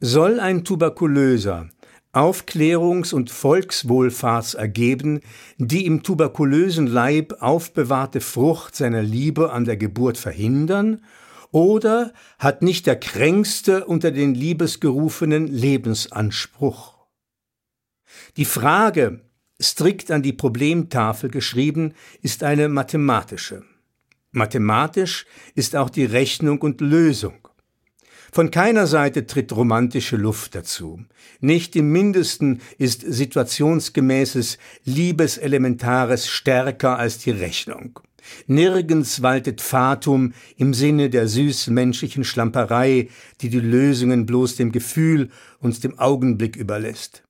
soll 0.00 0.40
ein 0.40 0.64
Tuberkulöser 0.64 1.68
Aufklärungs- 2.14 3.12
und 3.12 3.30
Volkswohlfahrts 3.30 4.54
ergeben, 4.54 5.20
die 5.58 5.86
im 5.86 6.02
tuberkulösen 6.02 6.86
Leib 6.86 7.36
aufbewahrte 7.40 8.20
Frucht 8.20 8.76
seiner 8.76 9.02
Liebe 9.02 9.52
an 9.52 9.64
der 9.64 9.76
Geburt 9.76 10.18
verhindern, 10.18 11.02
oder 11.50 12.12
hat 12.40 12.62
nicht 12.62 12.86
der 12.86 12.98
Kränkste 12.98 13.84
unter 13.84 14.10
den 14.10 14.34
Liebesgerufenen 14.34 15.46
Lebensanspruch? 15.46 16.94
Die 18.36 18.44
Frage, 18.44 19.20
strikt 19.62 20.10
an 20.10 20.22
die 20.22 20.32
Problemtafel 20.32 21.30
geschrieben, 21.30 21.94
ist 22.22 22.42
eine 22.42 22.68
mathematische. 22.68 23.62
Mathematisch 24.32 25.26
ist 25.54 25.76
auch 25.76 25.90
die 25.90 26.04
Rechnung 26.04 26.60
und 26.60 26.80
Lösung. 26.80 27.43
Von 28.34 28.50
keiner 28.50 28.88
Seite 28.88 29.28
tritt 29.28 29.54
romantische 29.54 30.16
Luft 30.16 30.56
dazu. 30.56 31.04
Nicht 31.38 31.76
im 31.76 31.92
mindesten 31.92 32.62
ist 32.78 33.00
situationsgemäßes 33.06 34.58
Liebeselementares 34.84 36.28
stärker 36.28 36.98
als 36.98 37.18
die 37.18 37.30
Rechnung. 37.30 38.00
Nirgends 38.48 39.22
waltet 39.22 39.60
Fatum 39.60 40.32
im 40.56 40.74
Sinne 40.74 41.10
der 41.10 41.28
süßmenschlichen 41.28 42.24
Schlamperei, 42.24 43.08
die 43.40 43.50
die 43.50 43.60
Lösungen 43.60 44.26
bloß 44.26 44.56
dem 44.56 44.72
Gefühl 44.72 45.30
und 45.60 45.84
dem 45.84 46.00
Augenblick 46.00 46.56
überlässt. 46.56 47.22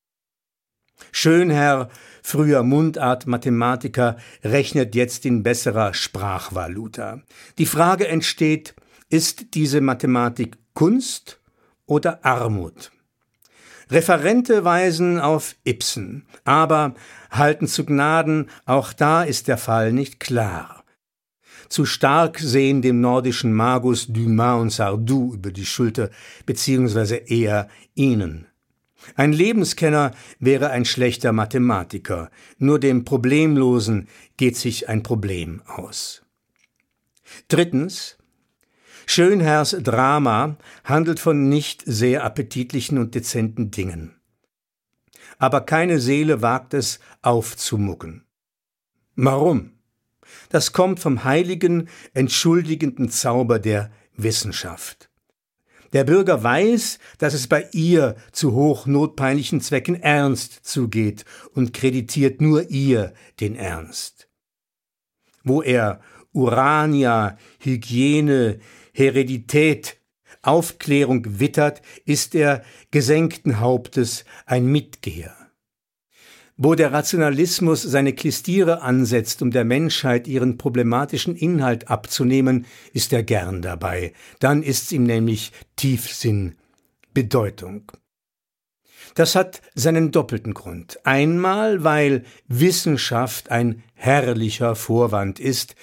Schönherr, 1.12 1.90
früher 2.22 2.62
Mundart-Mathematiker, 2.62 4.16
rechnet 4.42 4.94
jetzt 4.94 5.26
in 5.26 5.42
besserer 5.42 5.92
Sprachvaluta. 5.92 7.20
Die 7.58 7.66
Frage 7.66 8.08
entsteht, 8.08 8.74
ist 9.10 9.54
diese 9.54 9.82
Mathematik 9.82 10.56
Kunst 10.74 11.40
oder 11.86 12.24
Armut. 12.24 12.90
Referente 13.90 14.64
weisen 14.64 15.20
auf 15.20 15.54
Ibsen, 15.64 16.26
aber 16.44 16.94
halten 17.30 17.68
zu 17.68 17.84
Gnaden, 17.84 18.50
auch 18.66 18.92
da 18.92 19.22
ist 19.22 19.46
der 19.46 19.58
Fall 19.58 19.92
nicht 19.92 20.18
klar. 20.20 20.84
Zu 21.68 21.86
stark 21.86 22.38
sehen 22.38 22.82
dem 22.82 23.00
nordischen 23.00 23.52
Magus 23.52 24.06
Dumas 24.08 24.60
und 24.60 24.70
Sardou 24.70 25.34
über 25.34 25.50
die 25.50 25.64
Schulter, 25.64 26.10
beziehungsweise 26.44 27.16
eher 27.16 27.68
ihnen. 27.94 28.46
Ein 29.16 29.32
Lebenskenner 29.32 30.12
wäre 30.40 30.70
ein 30.70 30.84
schlechter 30.84 31.32
Mathematiker, 31.32 32.30
nur 32.58 32.80
dem 32.80 33.04
Problemlosen 33.04 34.08
geht 34.36 34.56
sich 34.56 34.88
ein 34.88 35.02
Problem 35.02 35.62
aus. 35.66 36.22
Drittens, 37.48 38.16
Schönherrs 39.06 39.76
Drama 39.82 40.56
handelt 40.84 41.20
von 41.20 41.48
nicht 41.48 41.82
sehr 41.86 42.24
appetitlichen 42.24 42.98
und 42.98 43.14
dezenten 43.14 43.70
Dingen. 43.70 44.16
Aber 45.38 45.60
keine 45.60 46.00
Seele 46.00 46.42
wagt 46.42 46.74
es 46.74 47.00
aufzumucken. 47.22 48.24
Warum? 49.16 49.72
Das 50.48 50.72
kommt 50.72 51.00
vom 51.00 51.24
heiligen, 51.24 51.88
entschuldigenden 52.12 53.10
Zauber 53.10 53.58
der 53.58 53.90
Wissenschaft. 54.16 55.10
Der 55.92 56.02
Bürger 56.02 56.42
weiß, 56.42 56.98
dass 57.18 57.34
es 57.34 57.46
bei 57.46 57.68
ihr 57.72 58.16
zu 58.32 58.52
hochnotpeinlichen 58.52 59.60
Zwecken 59.60 59.94
ernst 59.94 60.66
zugeht 60.66 61.24
und 61.52 61.72
kreditiert 61.72 62.40
nur 62.40 62.68
ihr 62.68 63.14
den 63.38 63.54
Ernst. 63.54 64.28
Wo 65.44 65.62
er 65.62 66.00
Urania, 66.34 67.38
Hygiene, 67.60 68.58
Heredität, 68.92 69.96
Aufklärung 70.42 71.40
wittert, 71.40 71.80
ist 72.04 72.34
er 72.34 72.62
gesenkten 72.90 73.60
Hauptes 73.60 74.24
ein 74.44 74.66
Mitgeher. 74.66 75.34
Wo 76.56 76.76
der 76.76 76.92
Rationalismus 76.92 77.82
seine 77.82 78.12
Klistiere 78.12 78.82
ansetzt, 78.82 79.42
um 79.42 79.50
der 79.50 79.64
Menschheit 79.64 80.28
ihren 80.28 80.56
problematischen 80.56 81.34
Inhalt 81.34 81.88
abzunehmen, 81.88 82.66
ist 82.92 83.12
er 83.12 83.24
gern 83.24 83.60
dabei. 83.60 84.12
Dann 84.38 84.62
ist's 84.62 84.92
ihm 84.92 85.02
nämlich 85.02 85.50
Tiefsinn, 85.74 86.54
Bedeutung. 87.12 87.90
Das 89.14 89.34
hat 89.34 89.62
seinen 89.74 90.12
doppelten 90.12 90.54
Grund. 90.54 91.04
Einmal, 91.04 91.82
weil 91.82 92.24
Wissenschaft 92.46 93.50
ein 93.50 93.82
herrlicher 93.94 94.76
Vorwand 94.76 95.40
ist, 95.40 95.74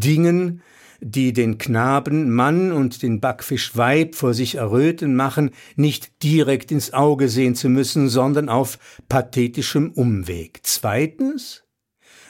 Dingen, 0.00 0.62
die 1.00 1.32
den 1.32 1.58
Knaben 1.58 2.30
Mann 2.30 2.72
und 2.72 3.02
den 3.02 3.20
Backfisch 3.20 3.76
Weib 3.76 4.14
vor 4.14 4.34
sich 4.34 4.56
erröten 4.56 5.14
machen, 5.14 5.50
nicht 5.76 6.22
direkt 6.22 6.72
ins 6.72 6.92
Auge 6.92 7.28
sehen 7.28 7.54
zu 7.54 7.68
müssen, 7.68 8.08
sondern 8.08 8.48
auf 8.48 8.78
pathetischem 9.08 9.90
Umweg. 9.92 10.60
Zweitens, 10.62 11.64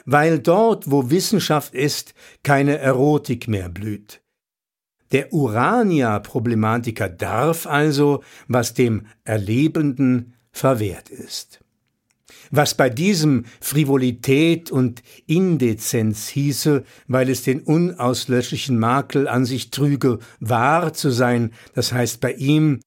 weil 0.04 0.38
dort, 0.38 0.90
wo 0.90 1.10
Wissenschaft 1.10 1.74
ist, 1.74 2.14
keine 2.42 2.78
Erotik 2.78 3.48
mehr 3.48 3.68
blüht. 3.68 4.22
Der 5.12 5.32
Urania-Problematiker 5.32 7.08
darf 7.08 7.66
also, 7.66 8.22
was 8.48 8.74
dem 8.74 9.06
Erlebenden 9.24 10.34
verwehrt 10.50 11.10
ist. 11.10 11.60
Was 12.50 12.74
bei 12.74 12.90
diesem 12.90 13.44
Frivolität 13.60 14.70
und 14.70 15.02
Indezenz 15.26 16.28
hieße, 16.28 16.84
weil 17.06 17.30
es 17.30 17.42
den 17.42 17.60
unauslöschlichen 17.60 18.78
Makel 18.78 19.28
an 19.28 19.44
sich 19.44 19.70
trüge, 19.70 20.18
wahr 20.40 20.92
zu 20.92 21.10
sein, 21.10 21.52
das 21.74 21.92
heißt 21.92 22.20
bei 22.20 22.32
ihm, 22.32 22.80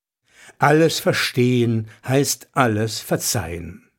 alles 0.57 0.99
verstehen 0.99 1.87
heißt 2.05 2.49
alles 2.53 2.99
verzeihen. 2.99 3.89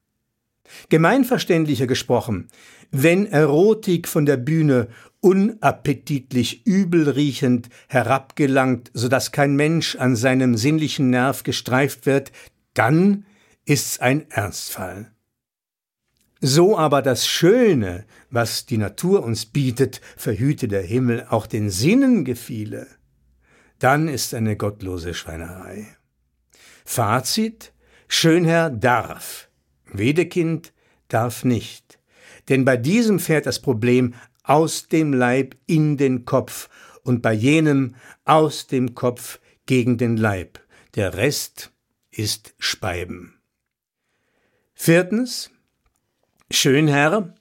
Gemeinverständlicher 0.88 1.86
gesprochen, 1.86 2.48
wenn 2.90 3.26
Erotik 3.26 4.08
von 4.08 4.26
der 4.26 4.36
Bühne 4.36 4.88
unappetitlich 5.20 6.66
übelriechend 6.66 7.68
herabgelangt, 7.88 8.90
so 8.94 9.08
dass 9.08 9.32
kein 9.32 9.54
Mensch 9.54 9.96
an 9.96 10.16
seinem 10.16 10.56
sinnlichen 10.56 11.10
Nerv 11.10 11.42
gestreift 11.42 12.06
wird, 12.06 12.32
dann 12.74 13.26
ist's 13.64 14.00
ein 14.00 14.30
Ernstfall. 14.30 15.12
So 16.40 16.78
aber 16.78 17.02
das 17.02 17.26
Schöne, 17.26 18.06
was 18.30 18.64
die 18.64 18.78
Natur 18.78 19.22
uns 19.22 19.44
bietet, 19.44 20.00
verhüte 20.16 20.68
der 20.68 20.82
Himmel, 20.82 21.26
auch 21.28 21.46
den 21.46 21.68
Sinnen 21.68 22.24
gefiele, 22.24 22.86
dann 23.78 24.08
ist 24.08 24.34
eine 24.34 24.56
gottlose 24.56 25.12
Schweinerei. 25.12 25.86
Fazit, 26.84 27.72
Schönherr 28.08 28.70
darf, 28.70 29.48
Wedekind 29.86 30.72
darf 31.08 31.44
nicht. 31.44 31.98
Denn 32.48 32.64
bei 32.64 32.76
diesem 32.76 33.20
fährt 33.20 33.46
das 33.46 33.60
Problem 33.60 34.14
aus 34.42 34.88
dem 34.88 35.12
Leib 35.12 35.56
in 35.66 35.96
den 35.96 36.24
Kopf 36.24 36.68
und 37.02 37.22
bei 37.22 37.32
jenem 37.32 37.94
aus 38.24 38.66
dem 38.66 38.94
Kopf 38.94 39.40
gegen 39.66 39.98
den 39.98 40.16
Leib. 40.16 40.58
Der 40.94 41.14
Rest 41.14 41.72
ist 42.10 42.54
Speiben. 42.58 43.40
Viertens, 44.74 45.50
Schönherr, 46.50 47.34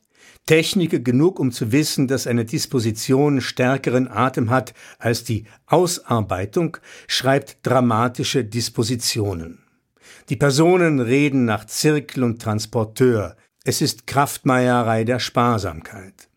Techniker 0.45 1.00
genug, 1.00 1.39
um 1.39 1.52
zu 1.52 1.72
wissen, 1.72 2.08
dass 2.08 2.26
eine 2.26 2.45
Disposition 2.45 3.41
stärkeren 3.41 4.08
Atem 4.08 4.50
hat 4.50 4.74
als 4.98 5.24
die 5.24 5.45
Ausarbeitung, 5.67 6.78
schreibt 7.08 7.58
dramatische 7.63 8.43
Dispositionen. 8.43 9.60
Die 10.30 10.36
Personen 10.36 11.00
reden 11.00 11.45
nach 11.45 11.65
Zirkel 11.65 12.24
und 12.24 12.41
Transporteur. 12.41 13.36
Es 13.63 13.82
ist 13.82 14.08
Kraftmeierei 14.08 15.04
der 15.04 15.19
Sparsamkeit. 15.19 16.30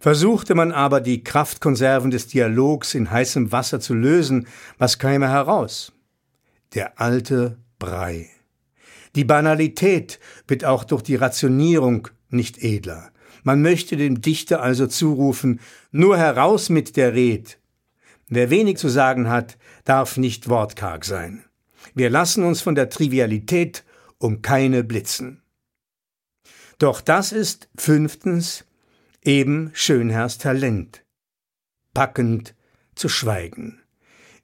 Versuchte 0.00 0.54
man 0.54 0.72
aber 0.72 1.00
die 1.00 1.24
Kraftkonserven 1.24 2.10
des 2.10 2.26
Dialogs 2.26 2.94
in 2.94 3.10
heißem 3.10 3.52
Wasser 3.52 3.80
zu 3.80 3.94
lösen, 3.94 4.46
was 4.78 4.98
käme 4.98 5.28
heraus? 5.28 5.92
Der 6.74 7.00
alte 7.00 7.58
Brei. 7.78 8.30
Die 9.14 9.24
Banalität 9.24 10.18
wird 10.48 10.64
auch 10.64 10.84
durch 10.84 11.02
die 11.02 11.16
Rationierung 11.16 12.08
nicht 12.30 12.62
edler. 12.62 13.10
Man 13.44 13.62
möchte 13.62 13.96
dem 13.96 14.20
Dichter 14.20 14.62
also 14.62 14.86
zurufen, 14.86 15.60
nur 15.92 16.16
heraus 16.16 16.68
mit 16.68 16.96
der 16.96 17.14
Red. 17.14 17.58
Wer 18.28 18.50
wenig 18.50 18.78
zu 18.78 18.88
sagen 18.88 19.28
hat, 19.28 19.58
darf 19.84 20.16
nicht 20.16 20.48
wortkarg 20.48 21.04
sein. 21.04 21.44
Wir 21.94 22.10
lassen 22.10 22.42
uns 22.42 22.62
von 22.62 22.74
der 22.74 22.88
Trivialität 22.88 23.84
um 24.18 24.42
keine 24.42 24.82
blitzen. 24.82 25.42
Doch 26.78 27.00
das 27.00 27.32
ist 27.32 27.68
fünftens 27.76 28.64
eben 29.22 29.70
Schönherrs 29.74 30.38
Talent. 30.38 31.04
Packend 31.92 32.54
zu 32.94 33.08
schweigen. 33.08 33.80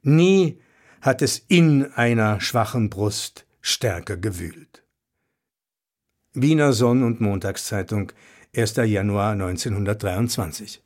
Nie 0.03 0.61
hat 1.01 1.23
es 1.23 1.39
in 1.49 1.93
einer 1.93 2.41
schwachen 2.41 2.91
Brust 2.91 3.47
stärker 3.61 4.17
gewühlt. 4.17 4.85
Wiener 6.33 6.73
Sonn- 6.73 7.03
und 7.03 7.21
Montagszeitung, 7.21 8.13
1. 8.55 8.77
Januar 8.77 9.33
1923. 9.33 10.83